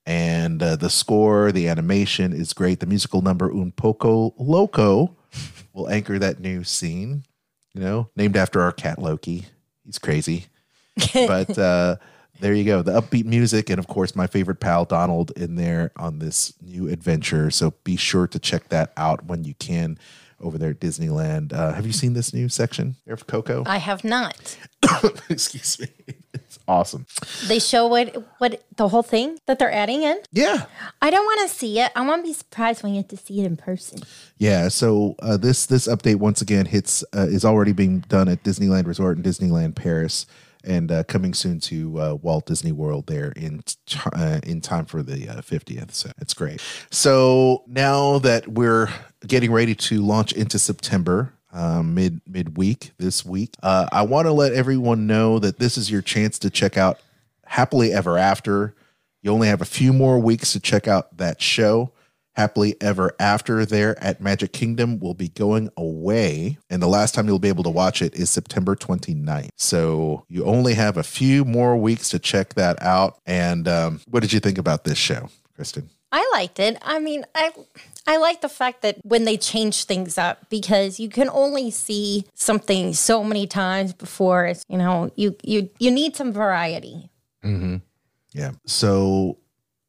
[0.05, 2.81] and uh, the score the animation is great.
[2.81, 5.17] The musical number un poco loco
[5.73, 7.23] will anchor that new scene
[7.75, 9.47] you know named after our cat loki.
[9.85, 10.47] He's crazy.
[11.13, 11.97] But uh,
[12.41, 12.83] there you go.
[12.83, 16.89] The upbeat music, and of course, my favorite pal Donald in there on this new
[16.89, 17.51] adventure.
[17.51, 19.99] So be sure to check that out when you can
[20.41, 21.53] over there at Disneyland.
[21.53, 23.63] Uh, have you seen this new section there of Coco?
[23.67, 24.57] I have not.
[25.29, 25.89] Excuse me.
[26.35, 27.07] It's awesome.
[27.47, 30.21] They show what what the whole thing that they're adding in.
[30.33, 30.67] Yeah.
[31.01, 31.91] I don't want to see it.
[31.97, 34.01] I want to be surprised when you get to see it in person.
[34.39, 34.69] Yeah.
[34.69, 38.87] So uh, this this update once again hits uh, is already being done at Disneyland
[38.87, 40.27] Resort and Disneyland Paris.
[40.65, 44.87] And uh, coming soon to uh, Walt Disney World there in t- uh, in time
[44.87, 45.93] for the uh, 50th.
[45.93, 46.63] So it's great.
[46.91, 48.89] So now that we're
[49.27, 54.33] getting ready to launch into September, um, mid midweek this week, uh, I want to
[54.33, 56.99] let everyone know that this is your chance to check out
[57.47, 58.75] Happily Ever After.
[59.23, 61.93] You only have a few more weeks to check out that show.
[62.35, 66.59] Happily Ever After there at Magic Kingdom will be going away.
[66.69, 69.51] And the last time you'll be able to watch it is September 29th.
[69.57, 73.19] So you only have a few more weeks to check that out.
[73.27, 75.91] And um, what did you think about this show, Kristen?
[76.13, 76.79] I liked it.
[76.83, 77.51] I mean, I
[78.07, 82.25] I like the fact that when they change things up because you can only see
[82.35, 87.11] something so many times before it's, you know, you you you need some variety.
[87.45, 87.77] Mm-hmm.
[88.33, 88.53] Yeah.
[88.67, 89.39] So,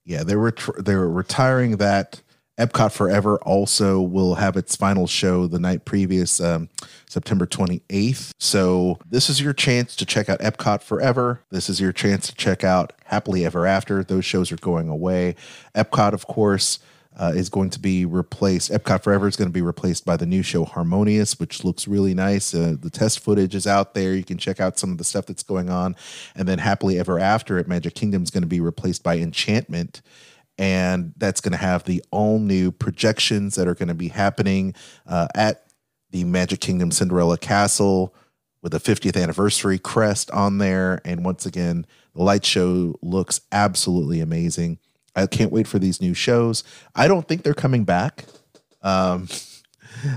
[0.03, 2.21] yeah, they were tr- they were retiring that.
[2.57, 6.69] Epcot Forever also will have its final show the night previous, um,
[7.05, 8.31] September 28th.
[8.39, 11.41] So this is your chance to check out Epcot Forever.
[11.49, 14.03] This is your chance to check out Happily Ever After.
[14.03, 15.35] Those shows are going away.
[15.75, 16.79] Epcot, of course.
[17.17, 18.69] Uh, is going to be replaced.
[18.69, 22.13] Epcot Forever is going to be replaced by the new show Harmonious, which looks really
[22.13, 22.53] nice.
[22.53, 24.13] Uh, the test footage is out there.
[24.13, 25.95] You can check out some of the stuff that's going on.
[26.35, 30.01] And then Happily Ever After at Magic Kingdom is going to be replaced by Enchantment.
[30.57, 34.73] And that's going to have the all new projections that are going to be happening
[35.05, 35.65] uh, at
[36.11, 38.15] the Magic Kingdom Cinderella Castle
[38.61, 41.01] with a 50th anniversary crest on there.
[41.03, 44.79] And once again, the light show looks absolutely amazing.
[45.15, 46.63] I can't wait for these new shows.
[46.95, 48.25] I don't think they're coming back.
[48.81, 49.27] Um,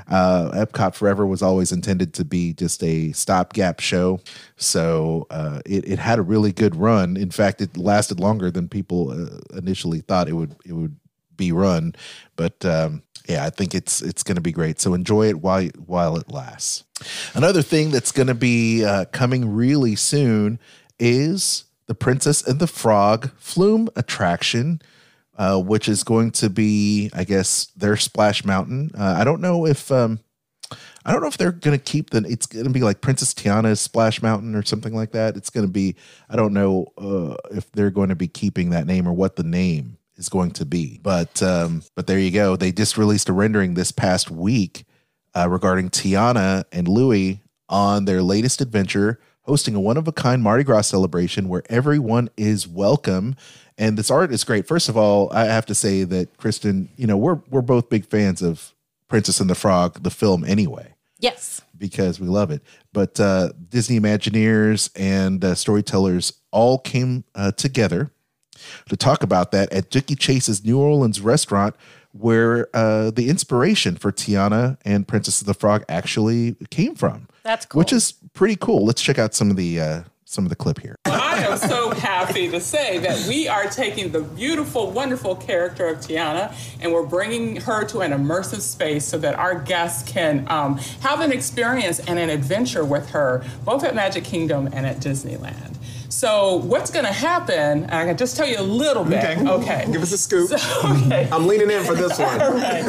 [0.09, 4.21] uh, Epcot Forever was always intended to be just a stopgap show,
[4.57, 7.17] so uh, it, it had a really good run.
[7.17, 10.97] In fact, it lasted longer than people uh, initially thought it would it would
[11.37, 11.95] be run.
[12.37, 14.81] But um, yeah, I think it's it's going to be great.
[14.81, 16.85] So enjoy it while while it lasts.
[17.35, 20.59] Another thing that's going to be uh, coming really soon
[20.99, 24.83] is the Princess and the Frog Flume attraction.
[25.39, 28.91] Uh, which is going to be, I guess, their Splash Mountain.
[28.99, 30.19] Uh, I don't know if um,
[31.05, 32.25] I don't know if they're going to keep the.
[32.29, 35.37] It's going to be like Princess Tiana's Splash Mountain or something like that.
[35.37, 35.97] It's going to be.
[36.29, 39.43] I don't know uh, if they're going to be keeping that name or what the
[39.45, 41.01] name is going to be.
[41.03, 42.57] But um, but there you go.
[42.57, 44.85] They just released a rendering this past week
[45.35, 50.43] uh, regarding Tiana and Louis on their latest adventure, hosting a one of a kind
[50.43, 53.37] Mardi Gras celebration where everyone is welcome
[53.79, 54.67] and this art is great.
[54.67, 58.05] First of all, I have to say that Kristen, you know, we're we're both big
[58.05, 58.75] fans of
[59.09, 60.95] Princess and the Frog, the film, anyway.
[61.19, 61.63] Yes.
[61.77, 62.63] Because we love it.
[62.93, 68.11] But uh, Disney Imagineers and uh, storytellers all came uh, together
[68.89, 71.77] to talk about that at Dooky Chase's New Orleans restaurant,
[72.13, 77.29] where uh, the inspiration for Tiana and Princess of the Frog actually came from.
[77.45, 77.79] That's cool.
[77.79, 78.85] Which is pretty cool.
[78.85, 80.95] Let's check out some of the uh, some of the clip here.
[81.07, 85.99] I am so happy to say that we are taking the beautiful, wonderful character of
[85.99, 90.77] Tiana and we're bringing her to an immersive space so that our guests can um,
[91.01, 95.78] have an experience and an adventure with her, both at Magic Kingdom and at Disneyland.
[96.19, 97.85] So what's going to happen?
[97.91, 99.23] I can just tell you a little bit.
[99.23, 99.49] Okay.
[99.49, 99.87] okay.
[99.93, 100.51] Give us a scoop.
[100.59, 101.29] So, okay.
[101.31, 102.39] I'm leaning in for this one.
[102.39, 102.85] right.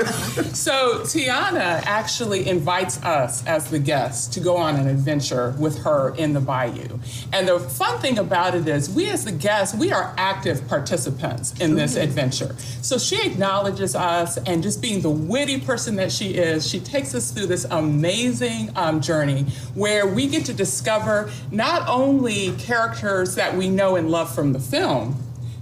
[0.55, 6.15] So Tiana actually invites us as the guests to go on an adventure with her
[6.15, 6.97] in the bayou.
[7.31, 11.53] And the fun thing about it is we as the guests, we are active participants
[11.59, 12.55] in this adventure.
[12.81, 17.13] So she acknowledges us and just being the witty person that she is, she takes
[17.13, 19.43] us through this amazing um, journey
[19.75, 24.59] where we get to discover not only characters that we know and love from the
[24.59, 25.15] film,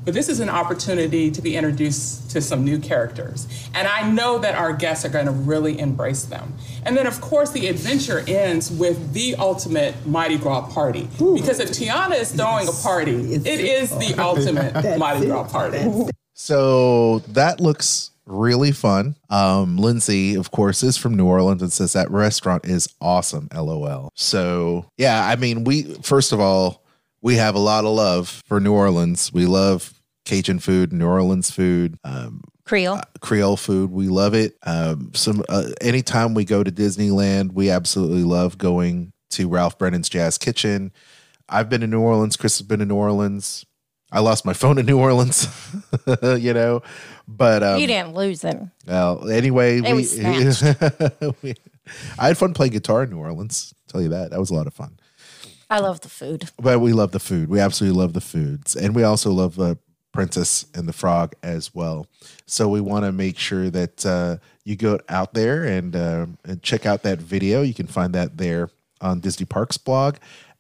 [0.08, 3.46] but this is an opportunity to be introduced to some new characters.
[3.74, 6.54] And I know that our guests are going to really embrace them.
[6.86, 11.10] And then, of course, the adventure ends with the ultimate Mardi Gras party.
[11.18, 15.86] Because if Tiana is throwing a party, it is the ultimate Mardi Gras party.
[16.34, 19.16] So that looks really fun.
[19.30, 23.50] Um, Lindsay, of course, is from New Orleans and says that restaurant is awesome.
[23.54, 24.12] LOL.
[24.16, 26.84] So yeah, I mean, we first of all,
[27.22, 29.32] we have a lot of love for New Orleans.
[29.34, 29.94] We love
[30.26, 31.98] Cajun food, New Orleans food.
[32.04, 33.00] Um, Creole.
[33.22, 33.92] Creole food.
[33.92, 34.58] We love it.
[34.64, 40.10] Um, some uh, anytime we go to Disneyland, we absolutely love going to Ralph Brennan's
[40.10, 40.92] Jazz Kitchen.
[41.50, 42.36] I've been to New Orleans.
[42.36, 43.66] Chris has been to New Orleans.
[44.12, 45.48] I lost my phone in New Orleans,
[46.24, 46.82] you know,
[47.28, 48.58] but um, you didn't lose it.
[48.86, 51.56] well, anyway, It we, we-
[52.20, 53.74] I had fun playing guitar in New Orleans.
[53.88, 54.98] tell you that that was a lot of fun.
[55.70, 56.50] I love the food.
[56.58, 57.50] But we love the food.
[57.50, 59.76] We absolutely love the foods, and we also love uh,
[60.14, 62.08] Princess and the Frog as well.
[62.46, 66.62] So we want to make sure that uh, you go out there and, uh, and
[66.64, 67.62] check out that video.
[67.62, 68.70] You can find that there
[69.02, 70.16] on Disney Parks blog,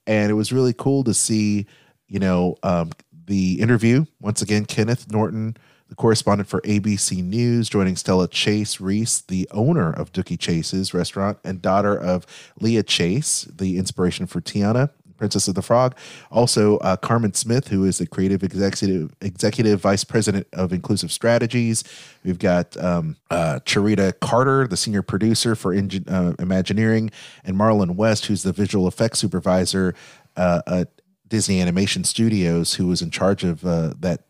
[0.05, 1.65] and it was really cool to see,
[2.07, 2.91] you know, um,
[3.25, 4.65] the interview once again.
[4.65, 5.55] Kenneth Moton.
[5.89, 11.37] The correspondent for ABC News, joining Stella Chase Reese, the owner of Dooky Chase's restaurant
[11.43, 12.25] and daughter of
[12.59, 15.95] Leah Chase, the inspiration for Tiana, Princess of the Frog.
[16.31, 21.83] Also, uh, Carmen Smith, who is the creative executive executive vice president of inclusive strategies.
[22.23, 27.11] We've got um, uh, Charita Carter, the senior producer for Ingen- uh, Imagineering,
[27.43, 29.95] and Marlon West, who's the visual effects supervisor
[30.35, 30.89] uh, at
[31.27, 34.21] Disney Animation Studios, who was in charge of uh, that that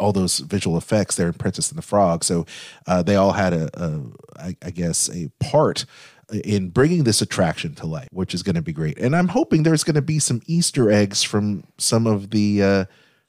[0.00, 2.24] all those visual effects there in Princess and the Frog.
[2.24, 2.46] So
[2.86, 4.00] uh, they all had a, a
[4.36, 5.84] I, I guess, a part
[6.32, 8.98] in bringing this attraction to life, which is going to be great.
[8.98, 12.84] And I'm hoping there's going to be some Easter eggs from some of the uh,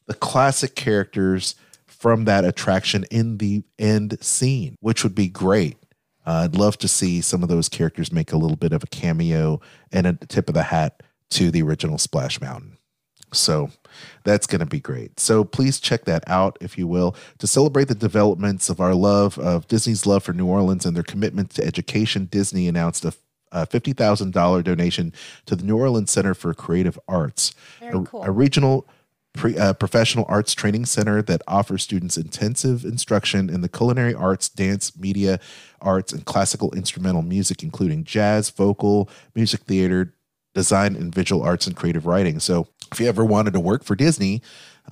[0.07, 1.55] the classic characters
[1.85, 5.77] from that attraction in the end scene, which would be great.
[6.25, 8.87] Uh, I'd love to see some of those characters make a little bit of a
[8.87, 9.59] cameo
[9.91, 12.77] and a tip of the hat to the original Splash Mountain.
[13.33, 13.69] So
[14.23, 15.19] that's going to be great.
[15.19, 19.37] So please check that out, if you will, to celebrate the developments of our love
[19.39, 22.25] of Disney's love for New Orleans and their commitment to education.
[22.25, 23.13] Disney announced a,
[23.51, 25.13] a fifty thousand dollar donation
[25.45, 28.23] to the New Orleans Center for Creative Arts, Very a, cool.
[28.23, 28.87] a regional.
[29.33, 34.49] Pre, uh, professional arts training center that offers students intensive instruction in the culinary arts,
[34.49, 35.39] dance, media
[35.79, 40.13] arts, and classical instrumental music, including jazz, vocal, music theater,
[40.53, 42.41] design and visual arts and creative writing.
[42.41, 44.41] So if you ever wanted to work for Disney,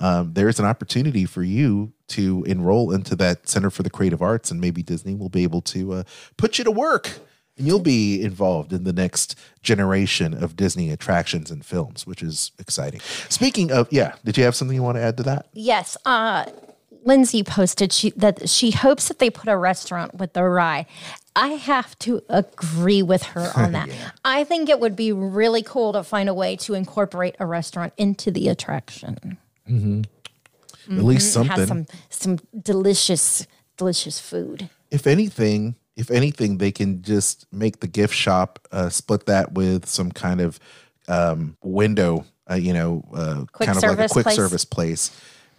[0.00, 4.50] um, there's an opportunity for you to enroll into that Center for the Creative Arts,
[4.50, 6.02] and maybe Disney will be able to uh,
[6.36, 7.18] put you to work.
[7.58, 12.52] And you'll be involved in the next generation of Disney attractions and films, which is
[12.58, 13.00] exciting.
[13.28, 15.48] Speaking of, yeah, did you have something you want to add to that?
[15.52, 15.96] Yes.
[16.06, 16.46] Uh,
[17.04, 20.86] Lindsay posted she, that she hopes that they put a restaurant with the rye.
[21.36, 23.88] I have to agree with her on that.
[23.88, 24.10] yeah.
[24.24, 27.92] I think it would be really cool to find a way to incorporate a restaurant
[27.96, 29.38] into the attraction.
[29.68, 30.02] Mm-hmm.
[30.98, 31.46] At least Mhm.
[31.46, 33.46] Have some some delicious
[33.76, 34.68] delicious food.
[34.90, 39.86] if anything, if anything, they can just make the gift shop uh, split that with
[39.86, 40.58] some kind of
[41.08, 44.36] um, window, uh, you know, uh, kind of like a quick place.
[44.36, 45.10] service place,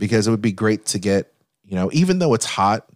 [0.02, 1.32] because it would be great to get,
[1.64, 2.88] you know, even though it's hot,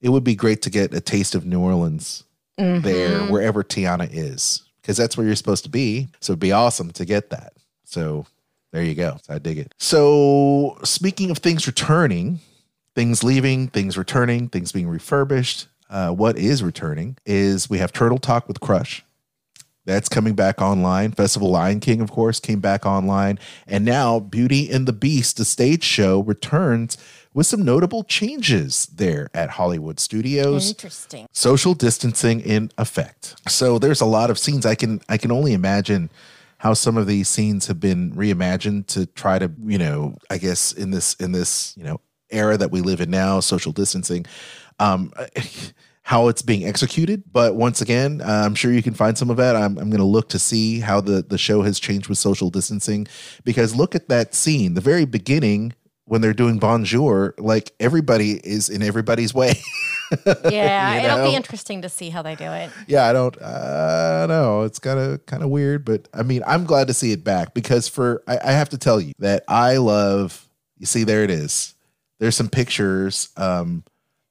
[0.00, 2.24] it would be great to get a taste of New Orleans
[2.56, 3.30] there, Mhm.
[3.30, 6.08] wherever Tiana is, because that's where you're supposed to be.
[6.20, 7.52] So it'd be awesome to get that.
[7.84, 8.24] So
[8.72, 9.18] there you go.
[9.28, 9.74] I dig it.
[9.78, 12.40] So speaking of things returning,
[12.96, 15.68] things leaving, things returning, things being refurbished.
[15.90, 19.03] Uh, what is returning is we have Turtle Talk with Crush.
[19.86, 21.12] That's coming back online.
[21.12, 23.38] Festival Lion King, of course, came back online.
[23.66, 26.96] And now Beauty and the Beast, the stage show, returns
[27.34, 31.26] with some notable changes there at Hollywood Studios Interesting.
[31.32, 33.34] social distancing in effect.
[33.48, 36.10] So there's a lot of scenes I can I can only imagine
[36.58, 40.72] how some of these scenes have been reimagined to try to, you know, I guess
[40.72, 44.24] in this in this, you know, era that we live in now, social distancing.
[44.78, 45.12] Um
[46.06, 49.38] how it's being executed, but once again, uh, I'm sure you can find some of
[49.38, 49.56] that.
[49.56, 52.50] I'm, I'm going to look to see how the the show has changed with social
[52.50, 53.06] distancing,
[53.42, 55.72] because look at that scene, the very beginning
[56.04, 59.54] when they're doing bonjour, like everybody is in everybody's way.
[60.50, 62.70] Yeah, You it'll be interesting to see how they do it.
[62.86, 64.62] yeah, I don't uh know.
[64.62, 67.54] It's kind of kind of weird, but I mean, I'm glad to see it back
[67.54, 70.46] because for I, I have to tell you that I love
[70.78, 71.74] you see there it is.
[72.20, 73.82] There's some pictures um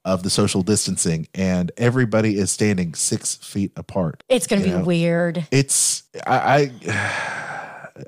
[0.06, 4.24] of the social distancing and everybody is standing six feet apart.
[4.30, 4.84] It's going to be know?
[4.84, 5.48] weird.
[5.52, 6.72] It's I,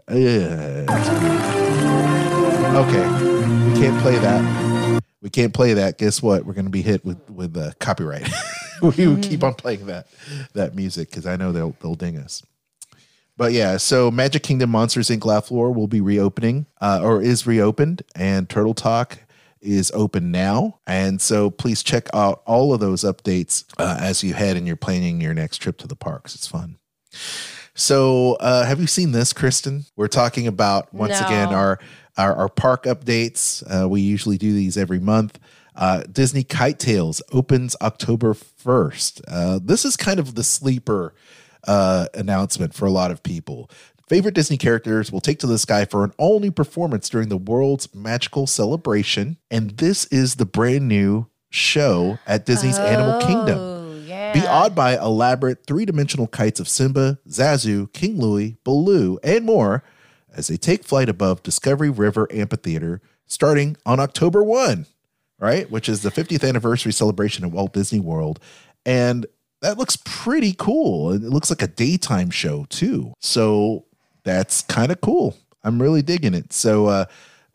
[0.10, 0.86] I yeah.
[2.76, 3.08] Okay.
[3.70, 5.02] We can't play that.
[5.22, 5.98] We can't play that.
[5.98, 6.46] Guess what?
[6.46, 8.30] We're going to be hit with with uh, copyright.
[8.82, 10.08] we would keep on playing that
[10.54, 12.43] that music because I know they'll they'll ding us.
[13.38, 15.24] But yeah, so Magic Kingdom Monsters Inc.
[15.24, 19.20] Laugh Floor will be reopening uh, or is reopened, and Turtle Talk
[19.66, 20.80] is open now.
[20.88, 24.76] And so please check out all of those updates uh, as you head and you're
[24.76, 26.36] planning your next trip to the parks.
[26.36, 26.78] It's fun.
[27.74, 29.86] So, uh, have you seen this, Kristen?
[29.97, 31.26] We're talking about once No.
[31.28, 31.80] again our,
[32.18, 33.63] our our park updates.
[33.70, 35.39] Uh, we usually do these every month.
[35.76, 39.22] Uh, Disney Kite Tales opens October first.
[39.28, 41.13] Uh, this is kind of the sleeper
[41.68, 43.70] uh, announcement for a lot of people.
[44.08, 47.38] Favorite Disney characters will take to the sky for an all new performance during the
[47.38, 53.58] world's magical celebration, and this is the brand new show at Disney's Animal oh, Kingdom.
[53.58, 54.32] Oh, yeah.
[54.32, 59.84] Be awed by elaborate three dimensional kites of Simba, Zazu, King Louie, Baloo, and more
[60.36, 64.86] as they take flight above Discovery River Amphitheater starting on October 1,
[65.39, 65.72] right?
[65.72, 68.39] Which is the 50th anniversary celebration at Walt Disney World.
[68.86, 69.26] And
[69.62, 71.12] that looks pretty cool.
[71.12, 73.14] It looks like a daytime show too.
[73.20, 73.86] So
[74.26, 75.38] that's kind of cool.
[75.63, 76.51] I'm really digging it.
[76.51, 77.05] So uh,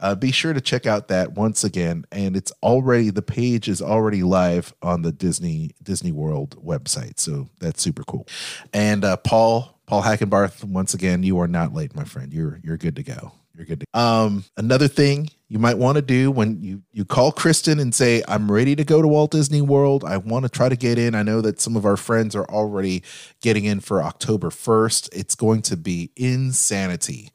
[0.00, 2.04] uh, be sure to check out that once again.
[2.10, 7.20] And it's already the page is already live on the Disney Disney World website.
[7.20, 8.26] So that's super cool.
[8.72, 12.32] And uh, Paul Paul Hackenbarth, once again, you are not late, my friend.
[12.32, 13.32] You're you're good to go.
[13.56, 14.00] You're good to Go.
[14.00, 18.22] um another thing you might want to do when you you call Kristen and say,
[18.28, 20.04] I'm ready to go to Walt Disney World.
[20.04, 21.16] I want to try to get in.
[21.16, 23.02] I know that some of our friends are already
[23.42, 25.08] getting in for October 1st.
[25.12, 27.30] It's going to be insanity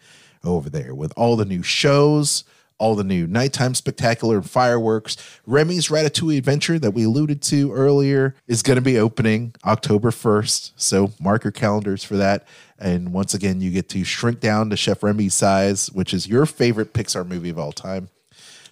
[0.46, 2.46] over there with all the new shows,
[2.78, 5.18] all the new nighttime spectacular and fireworks.
[5.46, 10.72] Remy's Ratatouille Adventure that we alluded to earlier is going to be opening October 1st.
[10.78, 12.48] So mark your calendars for that.
[12.78, 16.46] And once again, you get to shrink down to Chef Remy's size, which is your
[16.46, 18.10] favorite Pixar movie of all time.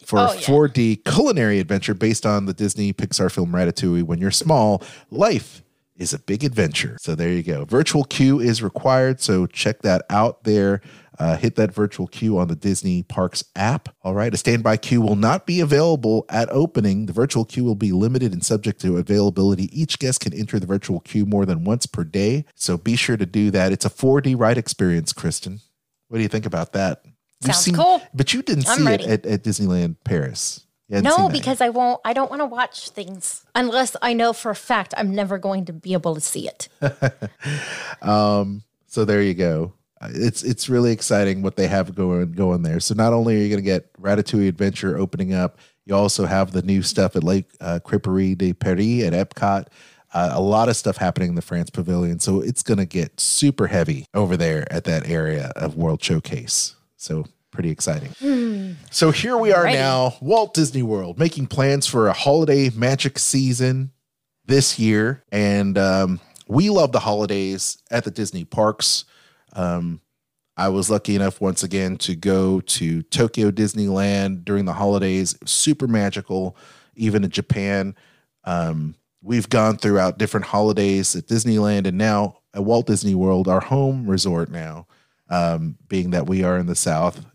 [0.06, 4.04] For Oh, a 4D culinary adventure based on the Disney Pixar film Ratatouille.
[4.04, 5.64] When you're small, life
[5.96, 6.98] is a big adventure.
[7.00, 7.64] So there you go.
[7.64, 9.22] Virtual queue is required.
[9.22, 10.82] So check that out there.
[11.20, 13.90] Uh, hit that virtual queue on the Disney Parks app.
[14.02, 14.34] All right.
[14.34, 17.06] A standby queue will not be available at opening.
[17.06, 19.70] The virtual queue will be limited and subject to availability.
[19.80, 22.46] Each guest can enter the virtual queue more than once per day.
[22.56, 23.72] So be sure to do that.
[23.72, 25.62] It's a 4D ride experience, Kristen.
[26.08, 27.04] What do you think about that?
[27.42, 28.02] Sounds cool.
[28.14, 29.04] But you didn't I'm see ready.
[29.04, 30.66] it at, at Disneyland Paris.
[30.90, 31.32] No, seen that yet.
[31.32, 32.02] because I won't.
[32.06, 35.66] I don't want to watch things unless I know for a fact I'm never going
[35.66, 36.70] to be able to see it.
[38.02, 39.74] um, so there you go.
[40.12, 42.80] It's it's really exciting what they have going going there.
[42.80, 46.52] So not only are you going to get Ratatouille Adventure opening up, you also have
[46.52, 49.68] the new stuff at Lake uh, Creperie de Paris at Epcot.
[50.14, 53.20] Uh, a lot of stuff happening in the France Pavilion, so it's going to get
[53.20, 56.76] super heavy over there at that area of World Showcase.
[56.98, 58.10] So pretty exciting.
[58.20, 58.74] Hmm.
[58.92, 59.74] So here we are Alrighty.
[59.74, 63.92] now, Walt Disney World, making plans for a holiday magic season
[64.46, 65.24] this year.
[65.32, 69.06] And um, we love the holidays at the Disney parks.
[69.54, 70.02] Um,
[70.56, 75.36] I was lucky enough once again to go to Tokyo Disneyland during the holidays.
[75.46, 76.56] Super magical,
[76.96, 77.96] even in Japan.
[78.44, 83.62] Um, we've gone throughout different holidays at Disneyland and now at Walt Disney World, our
[83.62, 84.86] home resort now,
[85.30, 87.26] um, being that we are in the South.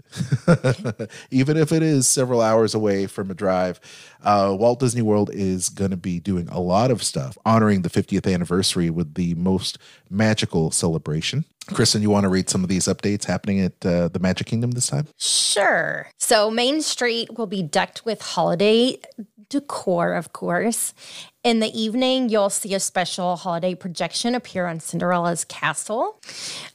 [1.31, 3.81] Even if it is several hours away from a drive,
[4.23, 7.91] uh, Walt Disney World is going to be doing a lot of stuff honoring the
[7.91, 9.79] 50th anniversary with the most
[10.11, 11.45] magical celebration.
[11.75, 14.71] Kristen, you want to read some of these updates happening at uh, the Magic Kingdom
[14.71, 15.07] this time?
[15.19, 16.09] Sure.
[16.17, 18.99] So Main Street will be decked with holiday
[19.49, 20.95] decor, of course.
[21.45, 26.21] In the evening, you'll see a special holiday projection appear on Cinderella's castle.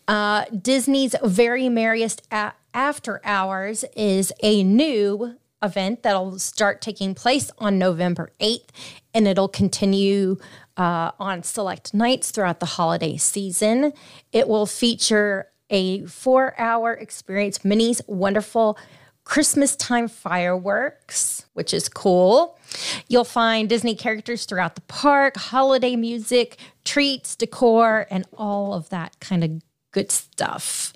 [0.07, 7.51] Uh, Disney's Very Merriest a- After Hours is a new event that'll start taking place
[7.59, 8.69] on November 8th,
[9.13, 10.37] and it'll continue
[10.75, 13.93] uh, on select nights throughout the holiday season.
[14.31, 18.77] It will feature a four hour experience, Minnie's wonderful
[19.23, 22.57] Christmas time fireworks, which is cool.
[23.07, 29.19] You'll find Disney characters throughout the park, holiday music, treats, decor, and all of that
[29.19, 29.61] kind of
[29.93, 30.91] good stuff.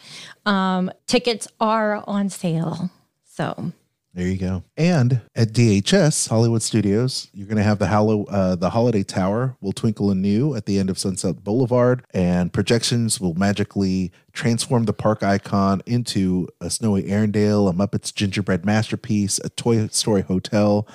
[0.45, 2.89] Um, tickets are on sale.
[3.26, 3.72] So
[4.14, 4.64] There you go.
[4.76, 9.56] And at DHS Hollywood Studios, you're going to have the Hallow, uh, the Holiday Tower
[9.62, 14.93] will twinkle anew at the end of Sunset Boulevard, and projections will magically transform the
[14.93, 20.88] park icon into a Snowy Arendelle, a Muppets gingerbread masterpiece, a Toy Story hotel,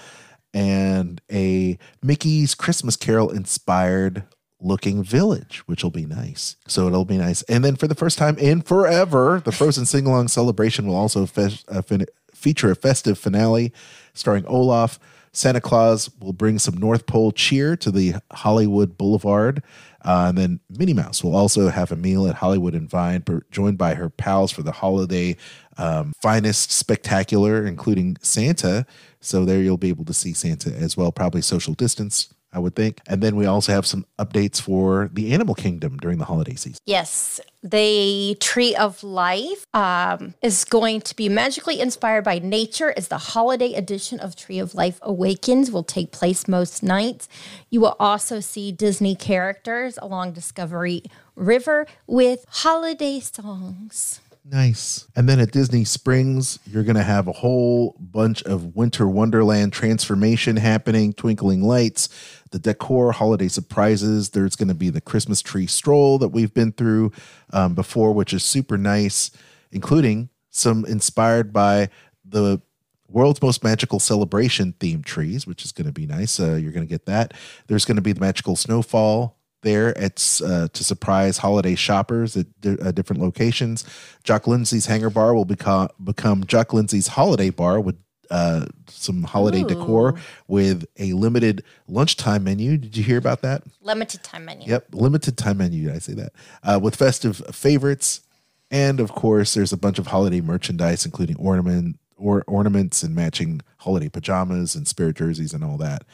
[0.52, 4.24] and a Mickey's Christmas Carol inspired
[4.62, 6.56] looking village, which will be nice.
[6.66, 7.42] So it'll be nice.
[7.42, 11.26] And then for the first time in forever, the Frozen Sing Along celebration will also
[11.26, 13.72] fe- uh, fin- feature a festive finale
[14.14, 14.98] starring Olaf.
[15.34, 19.62] Santa Claus will bring some North Pole cheer to the Hollywood Boulevard.
[20.04, 23.78] Uh, and then Minnie Mouse will also have a meal at Hollywood and Vine, joined
[23.78, 25.36] by her pals for the holiday
[25.78, 28.84] um, finest spectacular, including Santa.
[29.20, 32.74] So there you'll be able to see Santa as well, probably social distance, I would
[32.74, 33.00] think.
[33.06, 36.78] And then we also have some updates for the Animal Kingdom during the holiday season.
[36.86, 43.08] Yes, the Tree of Life um, is going to be magically inspired by nature as
[43.08, 47.28] the holiday edition of Tree of Life Awakens will take place most nights.
[47.70, 51.04] You will also see Disney characters along Discovery
[51.36, 54.21] River with holiday songs.
[54.44, 55.06] Nice.
[55.14, 59.72] And then at Disney Springs, you're going to have a whole bunch of Winter Wonderland
[59.72, 62.08] transformation happening, twinkling lights,
[62.50, 64.30] the decor, holiday surprises.
[64.30, 67.12] There's going to be the Christmas tree stroll that we've been through
[67.52, 69.30] um, before, which is super nice,
[69.70, 71.88] including some inspired by
[72.24, 72.60] the
[73.08, 76.40] world's most magical celebration themed trees, which is going to be nice.
[76.40, 77.32] Uh, you're going to get that.
[77.68, 82.60] There's going to be the magical snowfall there at uh, to surprise holiday shoppers at
[82.60, 83.84] di- uh, different locations.
[84.24, 87.96] Jock Lindsay's Hangar Bar will become become Jock Lindsay's Holiday Bar with
[88.30, 90.14] uh, some holiday decor
[90.48, 92.78] with a limited lunchtime menu.
[92.78, 93.62] Did you hear about that?
[93.82, 94.68] Limited time menu.
[94.68, 95.86] Yep, limited time menu.
[95.86, 96.32] Did I say that?
[96.62, 98.22] Uh, with festive favorites,
[98.70, 103.60] and of course, there's a bunch of holiday merchandise, including ornament or ornaments and matching
[103.78, 106.04] holiday pajamas and spirit jerseys and all that.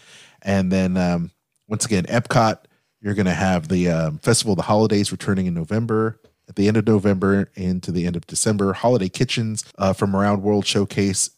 [0.42, 1.30] And then um,
[1.68, 2.58] once again, Epcot,
[3.00, 6.20] you're going to have the um, Festival of the Holidays returning in November.
[6.48, 10.40] At the end of November into the end of December, holiday kitchens uh, from around
[10.40, 11.30] the World Showcase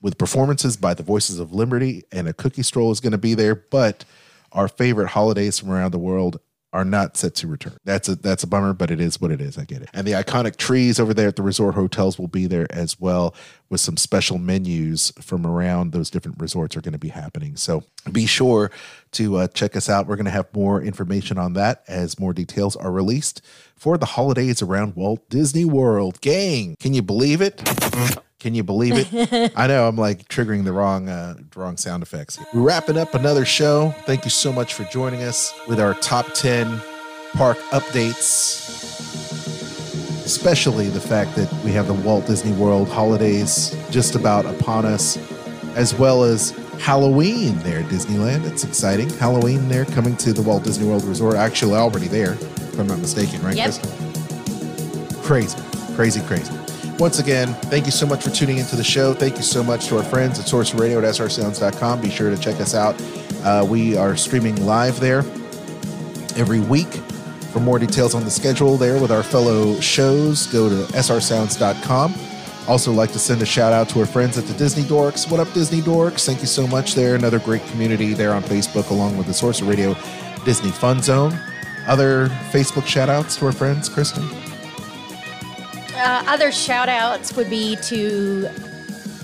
[0.00, 3.34] with performances by the Voices of Liberty and a cookie stroll is going to be
[3.34, 3.54] there.
[3.54, 4.04] But
[4.52, 6.40] our favorite holidays from around the world
[6.72, 7.76] are not set to return.
[7.84, 9.56] That's a that's a bummer, but it is what it is.
[9.56, 9.88] I get it.
[9.94, 13.34] And the iconic trees over there at the resort hotels will be there as well,
[13.70, 17.56] with some special menus from around those different resorts are going to be happening.
[17.56, 18.70] So be sure
[19.12, 20.06] to uh, check us out.
[20.06, 23.42] We're going to have more information on that as more details are released
[23.76, 26.20] for the holidays around Walt Disney World.
[26.20, 27.62] Gang, can you believe it?
[28.40, 29.52] Can you believe it?
[29.56, 32.38] I know I'm like triggering the wrong uh, wrong sound effects.
[32.54, 33.94] We're wrapping up another show.
[34.06, 36.80] Thank you so much for joining us with our top 10
[37.34, 39.37] park updates.
[40.28, 45.16] Especially the fact that we have the Walt Disney World holidays just about upon us,
[45.74, 48.44] as well as Halloween there at Disneyland.
[48.44, 49.08] It's exciting.
[49.08, 51.36] Halloween there coming to the Walt Disney World Resort.
[51.36, 53.64] Actually, already there, if I'm not mistaken, right, Yep.
[53.80, 55.22] Kristen?
[55.22, 55.58] Crazy.
[55.96, 56.52] Crazy, crazy.
[56.98, 59.14] Once again, thank you so much for tuning into the show.
[59.14, 62.02] Thank you so much to our friends at Source Radio at srsounds.com.
[62.02, 63.00] Be sure to check us out.
[63.44, 65.20] Uh, we are streaming live there
[66.36, 67.00] every week.
[67.52, 72.14] For more details on the schedule there with our fellow shows, go to srsounds.com.
[72.68, 75.30] Also, like to send a shout out to our friends at the Disney Dorks.
[75.30, 76.26] What up, Disney Dorks?
[76.26, 77.14] Thank you so much there.
[77.14, 79.96] Another great community there on Facebook, along with the Source of Radio
[80.44, 81.32] Disney Fun Zone.
[81.86, 84.22] Other Facebook shout outs to our friends, Kristen?
[85.94, 88.42] Uh, other shout outs would be to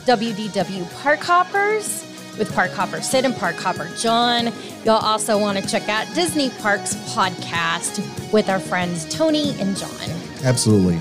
[0.07, 2.04] WDW Park Hoppers
[2.39, 4.53] with Park Hopper Sid and Park Hopper John.
[4.85, 10.11] You'll also want to check out Disney Parks podcast with our friends Tony and John.
[10.43, 10.99] Absolutely.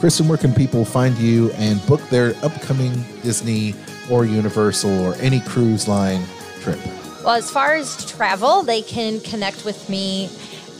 [0.00, 3.74] Kristen, where can people find you and book their upcoming Disney
[4.10, 6.22] or Universal or any cruise line
[6.60, 6.78] trip?
[7.24, 10.30] Well, as far as travel, they can connect with me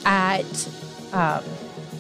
[0.05, 0.69] at
[1.13, 1.43] um,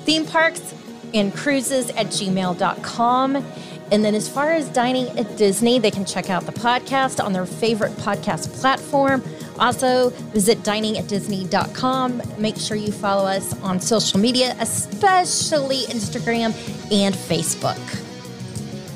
[0.05, 0.74] theme parks
[1.12, 3.44] and cruises at gmail.com.
[3.91, 7.32] And then, as far as dining at Disney, they can check out the podcast on
[7.32, 9.22] their favorite podcast platform.
[9.59, 12.22] Also, visit diningatdisney.com.
[12.39, 16.53] Make sure you follow us on social media, especially Instagram
[16.93, 17.78] and Facebook.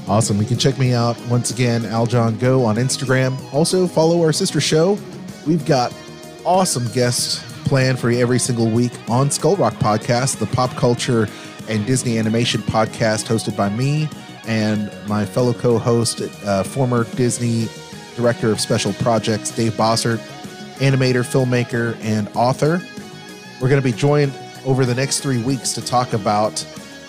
[0.09, 0.39] Awesome.
[0.39, 3.39] You can check me out once again, Aljon Go on Instagram.
[3.55, 4.99] Also, follow our sister show.
[5.47, 5.95] We've got
[6.45, 11.29] awesome guests planned for every single week on Skull Rock Podcast, the pop culture
[11.69, 14.09] and Disney animation podcast hosted by me
[14.47, 17.69] and my fellow co host, uh, former Disney
[18.17, 20.19] director of special projects, Dave Bossert,
[20.79, 22.83] animator, filmmaker, and author.
[23.61, 24.33] We're going to be joined
[24.65, 26.67] over the next three weeks to talk about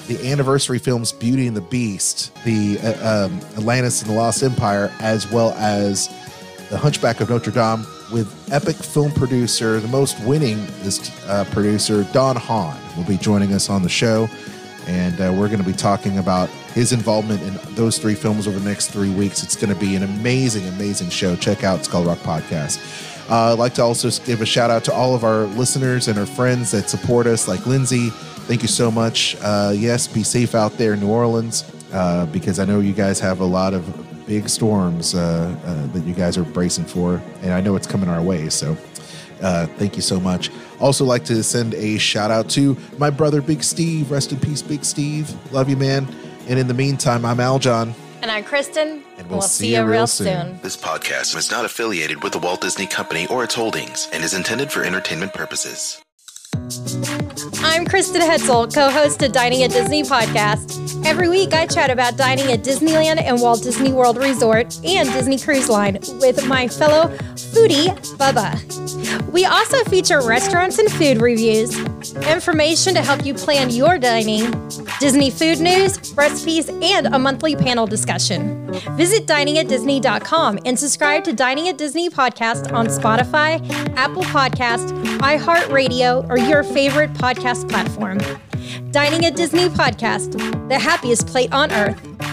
[0.07, 4.91] the anniversary films Beauty and the Beast, the uh, um, Atlantis and the Lost Empire,
[4.99, 6.09] as well as
[6.69, 12.36] The Hunchback of Notre Dame with epic film producer, the most winningest uh, producer, Don
[12.36, 14.27] Hahn, will be joining us on the show.
[14.86, 18.59] And uh, we're going to be talking about his involvement in those three films over
[18.59, 19.43] the next three weeks.
[19.43, 21.36] It's going to be an amazing, amazing show.
[21.36, 22.80] Check out Skull Rock Podcast.
[23.30, 26.19] Uh, I'd like to also give a shout out to all of our listeners and
[26.19, 28.09] our friends that support us, like Lindsay.
[28.09, 29.38] Thank you so much.
[29.41, 31.63] Uh, yes, be safe out there in New Orleans
[31.93, 36.03] uh, because I know you guys have a lot of big storms uh, uh, that
[36.05, 38.49] you guys are bracing for, and I know it's coming our way.
[38.49, 38.76] So
[39.41, 40.49] uh, thank you so much.
[40.80, 44.11] Also, like to send a shout out to my brother, Big Steve.
[44.11, 45.34] Rest in peace, Big Steve.
[45.53, 46.07] Love you, man.
[46.47, 47.93] And in the meantime, I'm Aljon.
[48.21, 49.03] And I'm Kristen.
[49.17, 50.59] And we'll, see, you real soon.
[50.61, 54.33] This podcast is not affiliated with the Walt Disney Company or its holdings and is
[54.33, 56.01] intended for entertainment purposes.
[57.63, 61.05] I'm Kristen Hoetzel, co host of Dining at Disney podcast.
[61.05, 65.39] Every week, I chat about dining at Disneyland and Walt Disney World Resort and Disney
[65.39, 67.87] Cruise Line with my fellow foodie,
[68.17, 68.53] Bubba.
[69.32, 71.76] We also feature restaurants and food reviews,
[72.28, 74.51] information to help you plan your dining,
[74.99, 78.72] Disney food news, recipes, and a monthly panel discussion.
[78.97, 83.59] Visit diningatdisney.com and subscribe to Dining at Disney podcast on Spotify,
[83.95, 84.89] Apple Podcast,
[85.20, 88.20] iHeartRadio, or your favorite podcast platform.
[88.91, 90.38] Dining at Disney podcast,
[90.70, 92.32] the happiest plate on earth.